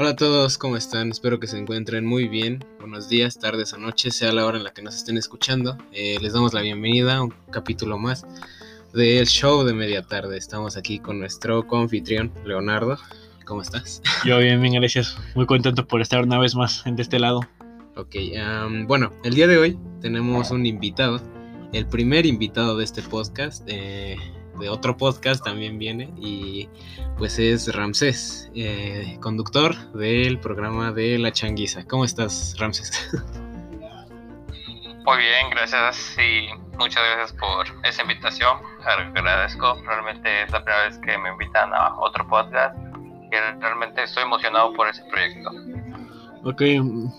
Hola 0.00 0.10
a 0.10 0.16
todos, 0.16 0.58
¿cómo 0.58 0.76
están? 0.76 1.10
Espero 1.10 1.40
que 1.40 1.48
se 1.48 1.58
encuentren 1.58 2.06
muy 2.06 2.28
bien. 2.28 2.64
Buenos 2.78 3.08
días, 3.08 3.36
tardes 3.36 3.72
o 3.72 3.78
noches, 3.78 4.14
sea 4.14 4.32
la 4.32 4.46
hora 4.46 4.56
en 4.56 4.62
la 4.62 4.72
que 4.72 4.80
nos 4.80 4.94
estén 4.94 5.18
escuchando. 5.18 5.76
Eh, 5.90 6.18
les 6.22 6.34
damos 6.34 6.54
la 6.54 6.62
bienvenida 6.62 7.16
a 7.16 7.22
un 7.24 7.34
capítulo 7.50 7.98
más 7.98 8.24
del 8.92 9.26
show 9.26 9.64
de 9.64 9.74
media 9.74 10.04
tarde. 10.04 10.38
Estamos 10.38 10.76
aquí 10.76 11.00
con 11.00 11.18
nuestro 11.18 11.66
confitrión, 11.66 12.32
Leonardo. 12.44 12.96
¿Cómo 13.44 13.60
estás? 13.60 14.00
Yo 14.24 14.38
bien, 14.38 14.62
bien, 14.62 14.74
gracias. 14.74 15.18
Muy 15.34 15.46
contento 15.46 15.84
por 15.84 16.00
estar 16.00 16.22
una 16.22 16.38
vez 16.38 16.54
más 16.54 16.84
de 16.86 17.02
este 17.02 17.18
lado. 17.18 17.40
Ok, 17.96 18.14
bueno, 18.86 19.10
el 19.24 19.34
día 19.34 19.48
de 19.48 19.58
hoy 19.58 19.78
tenemos 20.00 20.52
un 20.52 20.64
invitado, 20.64 21.20
el 21.72 21.88
primer 21.88 22.24
invitado 22.24 22.76
de 22.76 22.84
este 22.84 23.02
podcast. 23.02 23.64
Eh, 23.66 24.16
de 24.58 24.68
otro 24.68 24.96
podcast 24.96 25.44
también 25.44 25.78
viene 25.78 26.12
y 26.16 26.68
pues 27.16 27.38
es 27.38 27.74
Ramsés, 27.74 28.50
eh, 28.54 29.18
conductor 29.20 29.74
del 29.92 30.38
programa 30.38 30.92
de 30.92 31.18
La 31.18 31.32
Changuiza. 31.32 31.84
¿Cómo 31.86 32.04
estás, 32.04 32.56
Ramsés? 32.58 33.10
Muy 35.04 35.18
bien, 35.18 35.50
gracias 35.50 36.16
y 36.18 36.48
muchas 36.76 37.02
gracias 37.02 37.32
por 37.38 37.66
esa 37.84 38.02
invitación. 38.02 38.58
Agradezco, 38.84 39.80
realmente 39.82 40.42
es 40.42 40.50
la 40.50 40.62
primera 40.62 40.84
vez 40.84 40.98
que 40.98 41.16
me 41.16 41.30
invitan 41.30 41.72
a 41.72 41.96
otro 41.98 42.28
podcast 42.28 42.76
y 43.32 43.36
realmente 43.60 44.02
estoy 44.02 44.24
emocionado 44.24 44.74
por 44.74 44.88
ese 44.88 45.02
proyecto. 45.04 45.50
Ok, 46.44 46.62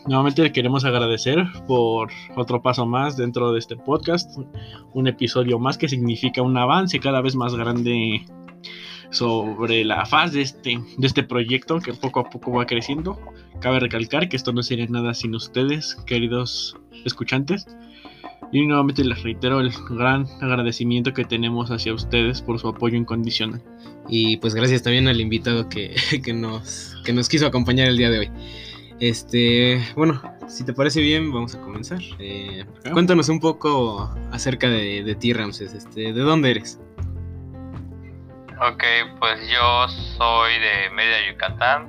nuevamente 0.07 0.51
queremos 0.51 0.85
agradecer 0.85 1.45
por 1.67 2.09
otro 2.35 2.61
paso 2.61 2.85
más 2.85 3.17
dentro 3.17 3.51
de 3.51 3.59
este 3.59 3.75
podcast, 3.75 4.37
un 4.93 5.07
episodio 5.07 5.59
más 5.59 5.77
que 5.77 5.89
significa 5.89 6.41
un 6.41 6.57
avance 6.57 6.99
cada 6.99 7.21
vez 7.21 7.35
más 7.35 7.53
grande 7.53 8.25
sobre 9.09 9.83
la 9.83 10.05
faz 10.05 10.31
de 10.31 10.41
este, 10.41 10.79
de 10.97 11.07
este 11.07 11.23
proyecto 11.23 11.79
que 11.79 11.93
poco 11.93 12.21
a 12.21 12.29
poco 12.29 12.51
va 12.51 12.65
creciendo. 12.65 13.19
Cabe 13.59 13.79
recalcar 13.79 14.29
que 14.29 14.37
esto 14.37 14.53
no 14.53 14.63
sería 14.63 14.85
nada 14.87 15.13
sin 15.13 15.35
ustedes, 15.35 15.95
queridos 16.05 16.77
escuchantes. 17.05 17.67
Y 18.51 18.65
nuevamente 18.65 19.03
les 19.03 19.21
reitero 19.21 19.59
el 19.59 19.71
gran 19.89 20.25
agradecimiento 20.41 21.13
que 21.13 21.25
tenemos 21.25 21.69
hacia 21.69 21.93
ustedes 21.93 22.41
por 22.41 22.57
su 22.59 22.67
apoyo 22.67 22.97
incondicional. 22.97 23.61
Y 24.07 24.37
pues 24.37 24.55
gracias 24.55 24.81
también 24.81 25.07
al 25.07 25.19
invitado 25.19 25.69
que, 25.69 25.95
que, 26.23 26.33
nos, 26.33 26.95
que 27.03 27.13
nos 27.13 27.29
quiso 27.29 27.45
acompañar 27.45 27.89
el 27.89 27.97
día 27.97 28.09
de 28.09 28.19
hoy. 28.19 28.31
Este, 28.99 29.81
bueno, 29.95 30.21
si 30.49 30.65
te 30.65 30.73
parece 30.73 30.99
bien, 30.99 31.31
vamos 31.31 31.55
a 31.55 31.61
comenzar. 31.61 31.99
Eh, 32.19 32.65
cuéntanos 32.91 33.29
un 33.29 33.39
poco 33.39 34.13
acerca 34.31 34.69
de, 34.69 35.15
ti, 35.19 35.31
Ramses. 35.31 35.73
Este, 35.73 36.11
¿De 36.11 36.21
dónde 36.21 36.51
eres? 36.51 36.79
Ok, 38.61 38.83
pues 39.19 39.39
yo 39.49 39.87
soy 40.17 40.51
de 40.59 40.89
Mérida, 40.91 41.31
Yucatán. 41.31 41.87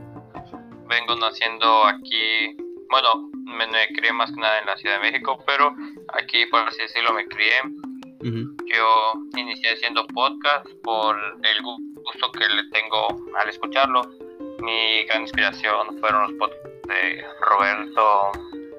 Vengo 0.89 1.17
naciendo 1.17 1.85
aquí, 1.87 2.57
bueno, 2.91 3.29
me, 3.45 3.67
crié 3.97 4.13
más 4.13 4.31
que 4.31 4.41
nada 4.41 4.61
en 4.61 4.67
la 4.67 4.77
Ciudad 4.77 5.01
de 5.01 5.11
México, 5.11 5.43
pero 5.47 5.75
aquí, 6.15 6.47
por 6.47 6.61
así 6.61 6.79
decirlo, 6.83 7.13
me 7.13 7.27
crié. 7.27 7.55
Yo 8.23 9.13
inicié 9.37 9.73
haciendo 9.73 10.07
podcast 10.09 10.67
por 10.85 11.17
el 11.17 11.63
gusto 11.63 12.31
que 12.33 12.47
le 12.47 12.69
tengo 12.71 13.09
al 13.41 13.49
escucharlo. 13.49 14.03
Mi 14.61 15.05
gran 15.07 15.23
inspiración 15.23 15.99
fueron 16.01 16.23
los 16.23 16.33
podcasts 16.35 16.70
de 16.91 17.25
Roberto 17.41 18.33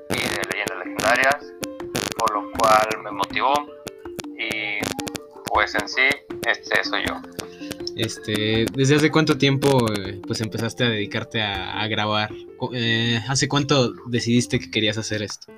y 0.09 0.16
de 0.16 0.42
Leyendas 0.52 0.78
Legendarias, 0.80 1.54
por 2.18 2.34
lo 2.34 2.52
cual 2.52 2.88
me 3.03 3.12
motivó 3.12 3.53
y 4.38 4.80
pues 5.45 5.76
en 5.76 5.88
sí, 5.88 6.09
este 6.45 6.84
soy 6.84 7.06
yo. 7.08 7.16
Este, 7.95 8.66
¿desde 8.73 8.95
hace 8.95 9.12
cuánto 9.12 9.38
tiempo 9.38 9.86
eh, 9.94 10.22
pues 10.26 10.42
empezaste 10.42 10.84
a 10.84 10.90
dedicarte 10.90 11.42
a, 11.42 11.88
grabar? 11.88 12.31
Eh, 12.73 13.20
¿Hace 13.30 13.48
cuánto 13.48 13.94
decidiste 14.08 14.59
que 14.59 14.72
querías 14.72 14.97
hacer 14.97 15.22
esto? 15.22 15.52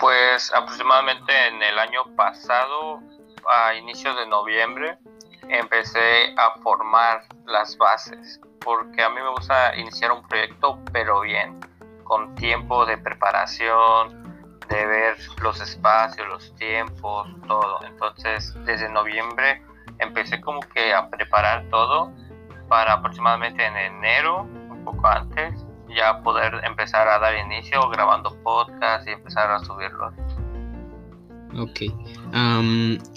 Pues 0.00 0.52
aproximadamente 0.54 1.32
en 1.48 1.62
el 1.62 1.78
año 1.78 2.14
pasado, 2.16 3.00
a 3.48 3.74
inicios 3.74 4.16
de 4.16 4.26
noviembre, 4.26 4.98
empecé 5.48 6.34
a 6.36 6.58
formar 6.62 7.22
las 7.46 7.76
bases 7.76 8.40
porque 8.68 9.02
a 9.02 9.08
mí 9.08 9.16
me 9.22 9.30
gusta 9.30 9.74
iniciar 9.76 10.12
un 10.12 10.22
proyecto, 10.24 10.78
pero 10.92 11.22
bien, 11.22 11.58
con 12.04 12.34
tiempo 12.34 12.84
de 12.84 12.98
preparación, 12.98 14.58
de 14.68 14.86
ver 14.86 15.16
los 15.40 15.58
espacios, 15.62 16.28
los 16.28 16.54
tiempos, 16.56 17.28
todo. 17.46 17.82
Entonces, 17.82 18.54
desde 18.66 18.90
noviembre 18.90 19.62
empecé 20.00 20.42
como 20.42 20.60
que 20.60 20.92
a 20.92 21.08
preparar 21.08 21.64
todo 21.70 22.12
para 22.68 22.92
aproximadamente 22.92 23.64
en 23.64 23.74
enero, 23.74 24.42
un 24.42 24.84
poco 24.84 25.08
antes, 25.08 25.64
ya 25.88 26.20
poder 26.20 26.60
empezar 26.64 27.08
a 27.08 27.18
dar 27.18 27.36
inicio 27.36 27.88
grabando 27.88 28.36
podcast 28.42 29.08
y 29.08 29.12
empezar 29.12 29.50
a 29.50 29.60
subirlos. 29.60 30.12
Ok. 31.56 31.80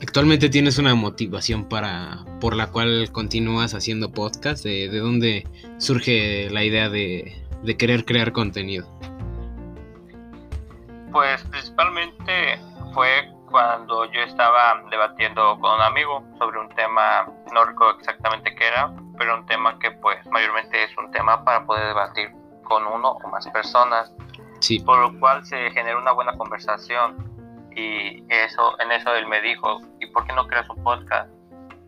actualmente 0.01 0.49
tienes 0.49 0.77
una 0.77 0.95
motivación 0.95 1.67
para 1.67 2.23
por 2.39 2.55
la 2.55 2.67
cual 2.71 3.11
continúas 3.11 3.73
haciendo 3.73 4.11
podcast. 4.11 4.63
¿De, 4.63 4.87
dónde 4.99 5.47
surge 5.77 6.49
la 6.49 6.63
idea 6.63 6.89
de, 6.89 7.45
querer 7.77 8.05
crear 8.05 8.31
contenido? 8.31 8.87
Pues 11.11 11.43
principalmente 11.43 12.59
fue 12.93 13.29
cuando 13.49 14.05
yo 14.11 14.21
estaba 14.21 14.81
debatiendo 14.89 15.59
con 15.59 15.75
un 15.75 15.81
amigo 15.81 16.23
sobre 16.39 16.57
un 16.57 16.69
tema, 16.69 17.27
no 17.53 17.65
recuerdo 17.65 17.99
exactamente 17.99 18.55
qué 18.55 18.65
era, 18.65 18.93
pero 19.17 19.37
un 19.37 19.45
tema 19.45 19.77
que 19.77 19.91
pues 19.91 20.25
mayormente 20.27 20.85
es 20.85 20.97
un 20.97 21.11
tema 21.11 21.43
para 21.43 21.65
poder 21.65 21.87
debatir 21.87 22.31
con 22.63 22.87
uno 22.87 23.11
o 23.11 23.27
más 23.27 23.45
personas. 23.49 24.13
Sí. 24.61 24.79
Por 24.79 24.99
lo 24.99 25.19
cual 25.19 25.43
se 25.45 25.71
generó 25.71 25.99
una 25.99 26.11
buena 26.13 26.37
conversación 26.37 27.30
y 27.75 28.23
eso, 28.29 28.79
en 28.79 28.91
eso 28.91 29.13
él 29.15 29.27
me 29.27 29.41
dijo, 29.41 29.79
¿y 29.99 30.07
por 30.07 30.25
qué 30.25 30.33
no 30.33 30.47
creas 30.47 30.69
un 30.69 30.83
podcast? 30.83 31.29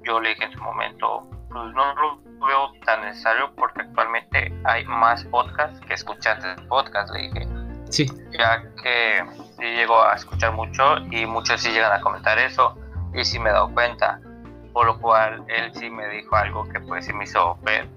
Yo 0.04 0.20
le 0.20 0.30
dije 0.30 0.46
en 0.46 0.52
su 0.52 0.62
momento, 0.62 1.28
pues 1.50 1.74
no 1.74 1.96
lo 1.96 2.18
veo 2.46 2.72
tan 2.86 3.02
necesario 3.02 3.54
porque 3.56 3.82
actualmente 3.82 4.54
hay 4.66 4.86
más 4.86 5.24
podcasts 5.26 5.80
que 5.86 5.94
escuchantes 5.94 6.56
de 6.56 6.62
podcast, 6.64 7.14
le 7.14 7.22
dije. 7.22 7.48
Sí. 7.90 8.08
Ya 8.32 8.64
que 8.82 9.24
sí 9.58 9.64
llego 9.64 10.02
a 10.02 10.14
escuchar 10.16 10.54
mucho 10.54 10.98
y 11.12 11.26
muchos 11.26 11.62
sí 11.62 11.72
llegan 11.72 11.92
a 11.92 12.02
comentar 12.02 12.40
eso 12.40 12.78
y 13.14 13.24
sí 13.24 13.40
me 13.40 13.50
he 13.50 13.54
dado 13.54 13.70
cuenta. 13.74 14.20
Por 14.74 14.88
lo 14.88 15.00
cual 15.00 15.44
él 15.48 15.72
sí 15.76 15.90
me 15.90 16.08
dijo 16.10 16.36
algo 16.36 16.68
que 16.70 16.80
pues 16.80 17.06
sí 17.06 17.14
me 17.14 17.26
hizo 17.26 17.56
ver, 17.62 17.88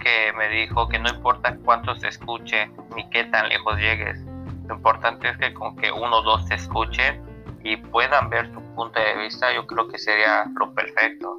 que 0.00 0.32
me 0.36 0.48
dijo 0.48 0.88
que 0.88 0.98
no 0.98 1.08
importa 1.08 1.56
cuántos 1.64 2.00
te 2.00 2.08
escuche 2.08 2.70
ni 2.94 3.08
qué 3.08 3.24
tan 3.24 3.48
lejos 3.48 3.78
llegues, 3.78 4.22
lo 4.68 4.74
importante 4.74 5.28
es 5.28 5.36
que 5.38 5.52
con 5.54 5.76
que 5.76 5.90
uno 5.90 6.18
o 6.18 6.22
dos 6.22 6.46
te 6.46 6.54
escuchen 6.54 7.22
y 7.64 7.76
puedan 7.76 8.30
ver 8.30 8.52
tu 8.52 8.60
punto 8.74 8.98
de 8.98 9.22
vista, 9.22 9.54
yo 9.54 9.66
creo 9.66 9.88
que 9.88 9.98
sería 9.98 10.44
lo 10.58 10.74
perfecto. 10.74 11.38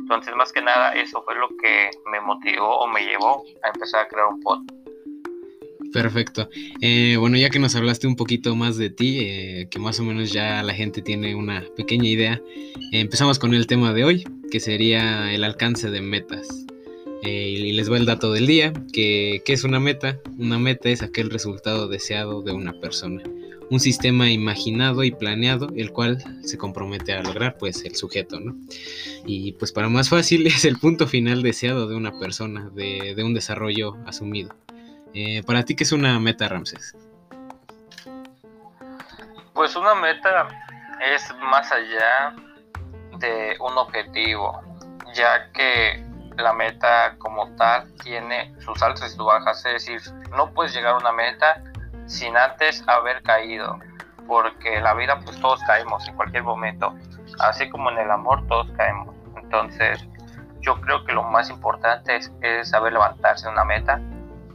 Entonces, 0.00 0.34
más 0.36 0.52
que 0.52 0.62
nada, 0.62 0.92
eso 0.92 1.22
fue 1.24 1.34
lo 1.34 1.48
que 1.60 1.90
me 2.10 2.20
motivó 2.20 2.78
o 2.78 2.86
me 2.86 3.00
llevó 3.04 3.42
a 3.64 3.68
empezar 3.68 4.04
a 4.04 4.08
crear 4.08 4.26
un 4.26 4.40
podcast. 4.40 4.70
Perfecto. 5.92 6.48
Eh, 6.80 7.16
bueno, 7.18 7.36
ya 7.36 7.50
que 7.50 7.58
nos 7.58 7.74
hablaste 7.74 8.06
un 8.06 8.16
poquito 8.16 8.54
más 8.54 8.76
de 8.76 8.90
ti, 8.90 9.18
eh, 9.20 9.68
que 9.70 9.78
más 9.78 9.98
o 9.98 10.04
menos 10.04 10.32
ya 10.32 10.62
la 10.62 10.74
gente 10.74 11.02
tiene 11.02 11.34
una 11.34 11.64
pequeña 11.76 12.08
idea, 12.08 12.40
empezamos 12.92 13.38
con 13.38 13.54
el 13.54 13.66
tema 13.66 13.92
de 13.92 14.04
hoy, 14.04 14.24
que 14.50 14.60
sería 14.60 15.32
el 15.32 15.42
alcance 15.42 15.90
de 15.90 16.00
metas. 16.00 16.66
Eh, 17.22 17.48
y 17.48 17.72
les 17.72 17.90
va 17.90 17.96
el 17.96 18.06
dato 18.06 18.32
del 18.32 18.46
día, 18.46 18.72
que, 18.92 19.42
es 19.46 19.64
una 19.64 19.80
meta. 19.80 20.18
Una 20.38 20.58
meta 20.58 20.88
es 20.88 21.02
aquel 21.02 21.30
resultado 21.30 21.88
deseado 21.88 22.42
de 22.42 22.52
una 22.52 22.72
persona. 22.80 23.22
Un 23.68 23.80
sistema 23.80 24.30
imaginado 24.30 25.02
y 25.02 25.10
planeado, 25.10 25.68
el 25.76 25.92
cual 25.92 26.22
se 26.44 26.56
compromete 26.56 27.14
a 27.14 27.22
lograr, 27.22 27.56
pues, 27.58 27.84
el 27.84 27.96
sujeto, 27.96 28.38
¿no? 28.38 28.54
Y 29.24 29.52
pues 29.52 29.72
para 29.72 29.88
más 29.88 30.08
fácil 30.08 30.46
es 30.46 30.64
el 30.64 30.78
punto 30.78 31.06
final 31.06 31.42
deseado 31.42 31.88
de 31.88 31.96
una 31.96 32.12
persona, 32.18 32.70
de, 32.74 33.16
un 33.24 33.34
desarrollo 33.34 33.96
asumido. 34.06 34.54
Eh, 35.14 35.42
para 35.44 35.64
ti, 35.64 35.74
¿qué 35.74 35.84
es 35.84 35.92
una 35.92 36.18
meta, 36.20 36.48
Ramses? 36.48 36.94
Pues 39.54 39.74
una 39.74 39.94
meta 39.94 40.48
es 41.14 41.22
más 41.50 41.72
allá 41.72 42.36
de 43.18 43.56
un 43.58 43.76
objetivo, 43.78 44.60
ya 45.14 45.50
que 45.52 46.05
la 46.42 46.52
meta 46.52 47.16
como 47.18 47.48
tal 47.56 47.92
tiene 48.02 48.54
sus 48.60 48.82
altas 48.82 49.12
y 49.12 49.16
sus 49.16 49.26
bajas, 49.26 49.64
es 49.66 49.86
decir, 49.86 50.00
no 50.30 50.52
puedes 50.52 50.74
llegar 50.74 50.94
a 50.94 50.98
una 50.98 51.12
meta 51.12 51.62
sin 52.06 52.36
antes 52.36 52.84
haber 52.86 53.22
caído, 53.22 53.78
porque 54.26 54.80
la 54.80 54.94
vida 54.94 55.20
pues 55.24 55.40
todos 55.40 55.60
caemos 55.66 56.06
en 56.08 56.14
cualquier 56.16 56.42
momento, 56.42 56.94
así 57.40 57.68
como 57.70 57.90
en 57.90 57.98
el 57.98 58.10
amor 58.10 58.46
todos 58.46 58.70
caemos. 58.76 59.14
Entonces, 59.36 60.04
yo 60.60 60.80
creo 60.80 61.04
que 61.04 61.12
lo 61.12 61.22
más 61.22 61.50
importante 61.50 62.16
es, 62.16 62.68
saber 62.68 62.92
levantarse 62.92 63.48
una 63.48 63.64
meta 63.64 64.00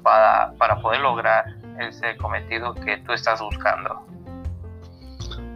para, 0.03 0.53
para 0.57 0.81
poder 0.81 1.01
lograr 1.01 1.45
ese 1.79 2.17
cometido 2.17 2.73
que 2.73 2.97
tú 2.97 3.13
estás 3.13 3.41
buscando. 3.41 4.05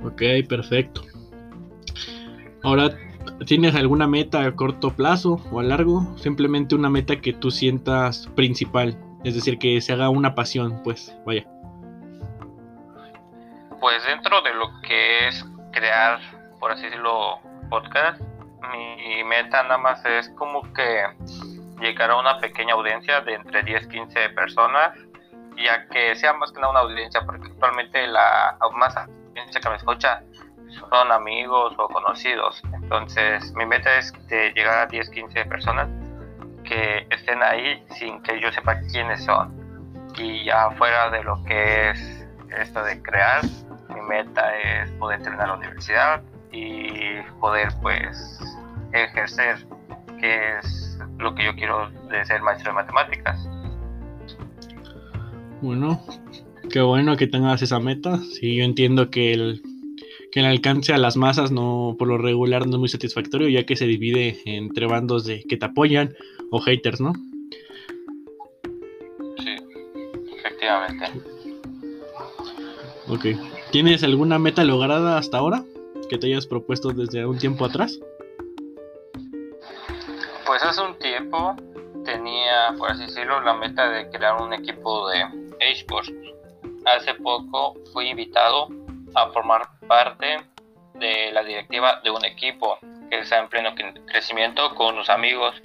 Ok, 0.03 0.21
perfecto. 0.47 1.01
Ahora 2.63 2.89
¿Tienes 3.43 3.75
alguna 3.75 4.07
meta 4.07 4.43
a 4.45 4.55
corto 4.55 4.91
plazo 4.91 5.41
o 5.51 5.59
a 5.59 5.63
largo? 5.63 6.17
Simplemente 6.17 6.73
una 6.73 6.89
meta 6.89 7.17
que 7.17 7.33
tú 7.33 7.51
sientas 7.51 8.27
principal, 8.35 8.97
es 9.23 9.35
decir, 9.35 9.59
que 9.59 9.81
se 9.81 9.91
haga 9.91 10.09
una 10.09 10.35
pasión, 10.35 10.81
pues, 10.83 11.15
vaya. 11.25 11.45
Pues 13.81 14.03
dentro 14.05 14.41
de 14.41 14.53
lo 14.53 14.81
que 14.81 15.27
es 15.27 15.45
crear, 15.73 16.19
por 16.59 16.71
así 16.71 16.83
decirlo, 16.83 17.39
podcast, 17.69 18.21
mi 18.71 19.23
meta 19.25 19.63
nada 19.63 19.77
más 19.77 20.03
es 20.05 20.29
como 20.29 20.61
que 20.73 21.03
llegar 21.81 22.11
a 22.11 22.19
una 22.19 22.39
pequeña 22.39 22.73
audiencia 22.73 23.21
de 23.21 23.33
entre 23.33 23.63
10 23.63 23.87
15 23.87 24.29
personas, 24.29 24.97
ya 25.57 25.87
que 25.89 26.15
sea 26.15 26.33
más 26.33 26.51
que 26.51 26.61
nada 26.61 26.71
una 26.71 26.79
audiencia, 26.79 27.21
porque 27.25 27.47
actualmente 27.47 28.07
la 28.07 28.57
más 28.75 28.95
audiencia 28.95 29.59
que 29.61 29.69
me 29.69 29.75
escucha 29.75 30.23
son 30.69 31.11
amigos 31.11 31.73
o 31.77 31.87
conocidos. 31.87 32.61
Entonces, 32.73 33.53
mi 33.53 33.65
meta 33.65 33.97
es 33.97 34.13
de 34.27 34.51
llegar 34.53 34.79
a 34.79 34.85
10 34.87 35.09
15 35.09 35.45
personas 35.45 35.89
que 36.63 37.07
estén 37.09 37.41
ahí 37.43 37.83
sin 37.97 38.21
que 38.21 38.39
yo 38.41 38.51
sepa 38.51 38.79
quiénes 38.91 39.23
son. 39.23 39.53
Y 40.17 40.45
ya 40.45 40.71
fuera 40.71 41.09
de 41.09 41.23
lo 41.23 41.41
que 41.43 41.89
es 41.89 42.27
esto 42.57 42.83
de 42.83 43.01
crear, 43.01 43.43
mi 43.89 44.01
meta 44.01 44.57
es 44.57 44.91
poder 44.91 45.21
terminar 45.21 45.49
la 45.49 45.55
universidad 45.55 46.21
y 46.51 47.21
poder 47.39 47.69
pues 47.81 48.39
ejercer 48.93 49.57
que 50.19 50.57
es 50.57 50.97
lo 51.17 51.35
que 51.35 51.45
yo 51.45 51.55
quiero 51.55 51.89
de 52.09 52.25
ser 52.25 52.41
maestro 52.41 52.71
de 52.71 52.75
matemáticas. 52.75 53.49
Bueno, 55.61 56.01
qué 56.71 56.81
bueno 56.81 57.17
que 57.17 57.27
tengas 57.27 57.61
esa 57.61 57.79
meta. 57.79 58.17
Sí, 58.17 58.55
yo 58.55 58.63
entiendo 58.63 59.09
que 59.09 59.33
el, 59.33 59.61
que 60.35 60.41
el 60.41 60.47
alcance 60.47 60.93
a 60.93 60.97
las 60.97 61.15
masas 61.15 61.49
no 61.49 61.95
por 61.97 62.09
lo 62.09 62.17
regular 62.17 62.67
no 62.67 62.73
es 62.73 62.79
muy 62.79 62.89
satisfactorio, 62.89 63.47
ya 63.47 63.65
que 63.65 63.77
se 63.77 63.85
divide 63.85 64.41
entre 64.43 64.85
bandos 64.85 65.23
de 65.23 65.41
que 65.45 65.55
te 65.55 65.65
apoyan 65.65 66.13
o 66.51 66.59
haters, 66.59 66.99
¿no? 66.99 67.13
Sí, 69.37 69.55
efectivamente. 70.37 71.05
Ok. 73.07 73.27
¿Tienes 73.71 74.03
alguna 74.03 74.37
meta 74.37 74.65
lograda 74.65 75.17
hasta 75.17 75.37
ahora 75.37 75.63
que 76.09 76.17
te 76.17 76.27
hayas 76.27 76.47
propuesto 76.47 76.89
desde 76.89 77.25
un 77.25 77.37
tiempo 77.37 77.63
atrás? 77.63 77.97
Pues 80.45 80.61
hace 80.63 80.81
un 80.81 80.99
tiempo 80.99 81.55
tenía, 82.03 82.75
por 82.77 82.91
así 82.91 83.03
decirlo, 83.03 83.39
la 83.39 83.53
meta 83.53 83.89
de 83.89 84.09
crear 84.09 84.41
un 84.41 84.51
equipo 84.51 85.07
de 85.07 85.23
esports. 85.61 86.11
Hace 86.85 87.13
poco 87.13 87.75
fui 87.93 88.09
invitado 88.09 88.67
a 89.15 89.29
formar 89.31 89.74
parte 89.87 90.41
de 90.95 91.31
la 91.31 91.43
directiva 91.43 92.01
de 92.03 92.11
un 92.11 92.23
equipo 92.25 92.79
que 93.09 93.19
está 93.19 93.39
en 93.39 93.49
pleno 93.49 93.73
crecimiento 94.07 94.73
con 94.75 94.95
unos 94.95 95.09
amigos, 95.09 95.61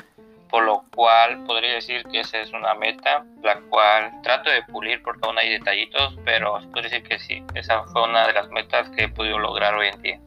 por 0.50 0.64
lo 0.64 0.84
cual 0.94 1.44
podría 1.44 1.75
decir 1.75 2.02
que 2.11 2.20
esa 2.20 2.40
es 2.40 2.52
una 2.52 2.75
meta, 2.75 3.25
la 3.43 3.61
cual 3.70 4.11
trato 4.22 4.50
de 4.50 4.62
pulir 4.64 5.02
porque 5.02 5.20
aún 5.22 5.38
hay 5.38 5.50
detallitos, 5.50 6.17
pero 6.25 6.58
puedo 6.72 6.82
decir 6.82 7.02
que 7.02 7.19
sí, 7.19 7.43
esa 7.55 7.84
fue 7.84 8.02
una 8.02 8.26
de 8.26 8.32
las 8.32 8.49
metas 8.50 8.90
que 8.90 9.05
he 9.05 9.08
podido 9.08 9.38
lograr 9.38 9.75
hoy 9.75 9.88
en 9.88 10.02
día. 10.02 10.20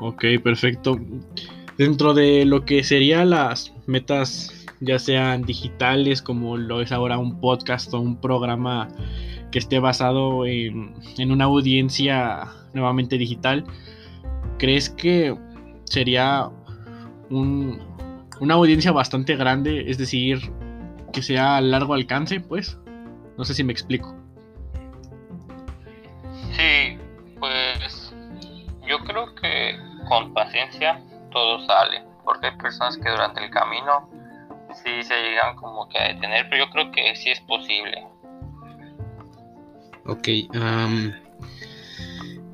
Ok, 0.00 0.24
perfecto 0.42 0.98
dentro 1.76 2.14
de 2.14 2.44
lo 2.44 2.64
que 2.64 2.84
serían 2.84 3.30
las 3.30 3.72
metas, 3.86 4.66
ya 4.80 4.98
sean 4.98 5.42
digitales, 5.42 6.22
como 6.22 6.56
lo 6.56 6.80
es 6.80 6.92
ahora 6.92 7.18
un 7.18 7.40
podcast 7.40 7.92
o 7.94 8.00
un 8.00 8.20
programa 8.20 8.88
que 9.54 9.60
esté 9.60 9.78
basado 9.78 10.46
en, 10.46 10.96
una 11.30 11.44
audiencia 11.44 12.48
nuevamente 12.72 13.16
digital, 13.16 13.64
¿crees 14.58 14.90
que 14.90 15.32
sería 15.84 16.50
una 17.30 18.54
audiencia 18.54 18.90
bastante 18.90 19.36
grande? 19.36 19.88
Es 19.88 19.96
decir, 19.96 20.40
que 21.12 21.22
sea 21.22 21.58
a 21.58 21.60
largo 21.60 21.94
alcance, 21.94 22.40
pues. 22.40 22.76
No 23.38 23.44
sé 23.44 23.54
si 23.54 23.62
me 23.62 23.72
explico. 23.72 24.12
Sí, 26.50 26.98
pues 27.38 28.12
yo 28.88 28.98
creo 29.04 29.36
que 29.36 29.78
con 30.08 30.34
paciencia 30.34 31.00
todo 31.30 31.64
sale, 31.64 32.02
porque 32.24 32.48
hay 32.48 32.56
personas 32.56 32.98
que 32.98 33.08
durante 33.08 33.44
el 33.44 33.50
camino 33.50 34.10
sí 34.82 35.04
se 35.04 35.14
llegan 35.14 35.54
como 35.54 35.88
que 35.88 35.96
a 35.96 36.08
detener, 36.08 36.48
pero 36.50 36.64
yo 36.64 36.72
creo 36.72 36.90
que 36.90 37.14
sí 37.14 37.30
es 37.30 37.40
posible. 37.42 38.04
Ok, 40.06 40.28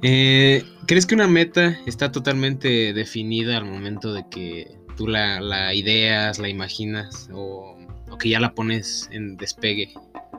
eh, 0.02 0.64
¿crees 0.86 1.04
que 1.06 1.14
una 1.14 1.26
meta 1.26 1.76
está 1.84 2.12
totalmente 2.12 2.92
definida 2.92 3.56
al 3.56 3.64
momento 3.64 4.12
de 4.12 4.24
que 4.30 4.78
tú 4.96 5.08
la, 5.08 5.74
ideas, 5.74 6.38
la 6.38 6.48
imaginas 6.48 7.28
o, 7.32 7.76
que 8.20 8.28
ya 8.28 8.38
la 8.38 8.54
pones 8.54 9.08
en 9.12 9.36
despegue? 9.36 9.92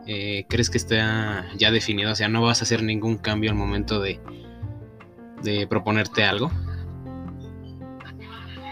Eh, 0.07 0.45
¿Crees 0.47 0.69
que 0.69 0.77
está 0.77 1.45
ya 1.57 1.69
definida? 1.69 2.11
O 2.11 2.15
sea, 2.15 2.29
no 2.29 2.41
vas 2.41 2.61
a 2.61 2.63
hacer 2.63 2.81
ningún 2.81 3.17
cambio 3.17 3.51
al 3.51 3.57
momento 3.57 3.99
de, 3.99 4.19
de 5.43 5.67
proponerte 5.67 6.23
algo. 6.23 6.49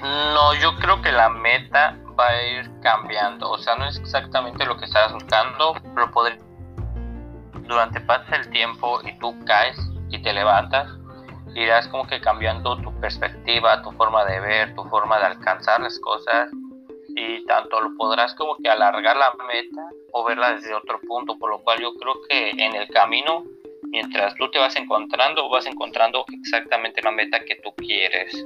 No, 0.02 0.54
yo 0.62 0.76
creo 0.80 1.02
que 1.02 1.12
la 1.12 1.30
meta 1.30 1.98
va 2.18 2.30
a 2.30 2.44
ir 2.48 2.72
cambiando. 2.82 3.52
O 3.52 3.58
sea, 3.58 3.76
no 3.76 3.86
es 3.86 3.98
exactamente 3.98 4.66
lo 4.66 4.78
que 4.78 4.86
estás 4.86 5.12
buscando, 5.12 5.76
pero 5.94 6.10
poder 6.12 6.40
durante 7.70 8.02
pasa 8.02 8.36
el 8.36 8.50
tiempo 8.50 9.00
y 9.06 9.18
tú 9.20 9.34
caes 9.46 9.78
y 10.10 10.22
te 10.22 10.34
levantas, 10.34 10.90
irás 11.56 11.88
como 11.88 12.06
que 12.08 12.20
cambiando 12.20 12.76
tu 12.82 12.92
perspectiva, 13.00 13.82
tu 13.84 13.92
forma 13.92 14.26
de 14.26 14.40
ver, 14.40 14.76
tu 14.76 14.84
forma 14.86 15.20
de 15.20 15.26
alcanzar 15.26 15.80
las 15.80 15.98
cosas 16.00 16.50
y 17.16 17.46
tanto 17.46 17.80
lo 17.80 17.96
podrás 17.96 18.34
como 18.34 18.58
que 18.58 18.70
alargar 18.70 19.16
la 19.16 19.34
meta 19.48 19.88
o 20.12 20.26
verla 20.26 20.56
desde 20.56 20.74
otro 20.74 21.00
punto, 21.02 21.38
por 21.38 21.52
lo 21.52 21.60
cual 21.60 21.80
yo 21.80 21.94
creo 21.94 22.16
que 22.28 22.50
en 22.52 22.76
el 22.76 22.88
camino, 22.90 23.46
mientras 23.84 24.36
tú 24.36 24.50
te 24.50 24.58
vas 24.58 24.76
encontrando, 24.76 25.48
vas 25.50 25.68
encontrando 25.68 26.26
exactamente 26.42 27.02
la 27.04 27.12
meta 27.12 27.40
que 27.46 27.56
tú 27.56 27.72
quieres. 27.78 28.46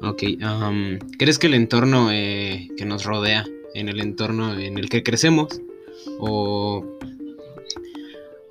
Ok, 0.00 0.22
¿crees 1.18 1.38
que 1.38 1.46
el 1.46 1.54
entorno 1.54 2.10
eh, 2.10 2.68
que 2.76 2.86
nos 2.86 3.04
rodea, 3.04 3.44
en 3.74 3.88
el 3.88 4.00
entorno 4.00 4.58
en 4.58 4.78
el 4.78 4.88
que 4.88 5.02
crecemos, 5.02 5.60
o, 6.18 6.84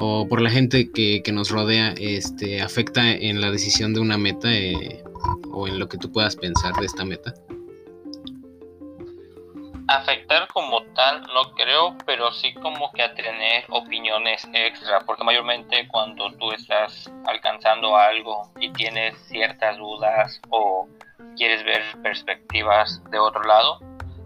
o 0.03 0.27
por 0.27 0.41
la 0.41 0.49
gente 0.49 0.91
que, 0.91 1.21
nos 1.31 1.51
rodea, 1.51 1.93
este, 1.97 2.61
afecta 2.61 3.07
en 3.07 3.39
la 3.39 3.51
decisión 3.51 3.93
de 3.93 3.99
una 3.99 4.17
meta 4.17 4.51
eh, 4.51 5.03
o 5.51 5.67
en 5.67 5.77
lo 5.77 5.87
que 5.87 5.97
tú 5.97 6.11
puedas 6.11 6.35
pensar 6.35 6.73
de 6.73 6.87
esta 6.87 7.05
meta? 7.05 7.33
Afectar 9.87 10.47
como 10.47 10.81
tal 10.95 11.21
no 11.21 11.53
creo, 11.53 11.95
pero 12.05 12.31
sí 12.31 12.53
como 12.55 12.91
que 12.93 13.03
a 13.03 13.13
tener 13.13 13.65
opiniones 13.69 14.47
extra, 14.53 15.01
porque 15.01 15.23
mayormente 15.23 15.87
cuando 15.87 16.31
tú 16.33 16.51
estás 16.51 17.11
alcanzando 17.27 17.95
algo 17.95 18.51
y 18.59 18.71
tienes 18.73 19.15
ciertas 19.27 19.77
dudas 19.77 20.41
o 20.49 20.87
quieres 21.37 21.63
ver 21.63 21.83
perspectivas 22.01 23.03
de 23.11 23.19
otro 23.19 23.43
lado, 23.43 23.79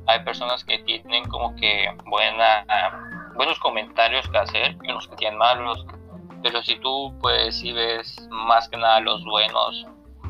hay 0.08 0.24
personas 0.24 0.64
que 0.64 0.80
tienen 0.80 1.26
como 1.26 1.54
que 1.56 1.90
buena, 2.06 2.66
buenos 3.36 3.60
comentarios 3.60 4.28
que 4.30 4.38
hacer 4.38 4.78
y 4.84 4.92
unos 4.92 5.08
que 5.08 5.16
tienen 5.16 5.38
malos. 5.38 5.86
Pero 6.44 6.62
si 6.64 6.80
tú 6.80 7.14
pues 7.22 7.58
si 7.58 7.74
ves 7.74 8.28
más 8.30 8.70
que 8.70 8.78
nada 8.78 9.00
los 9.00 9.24
buenos 9.24 9.86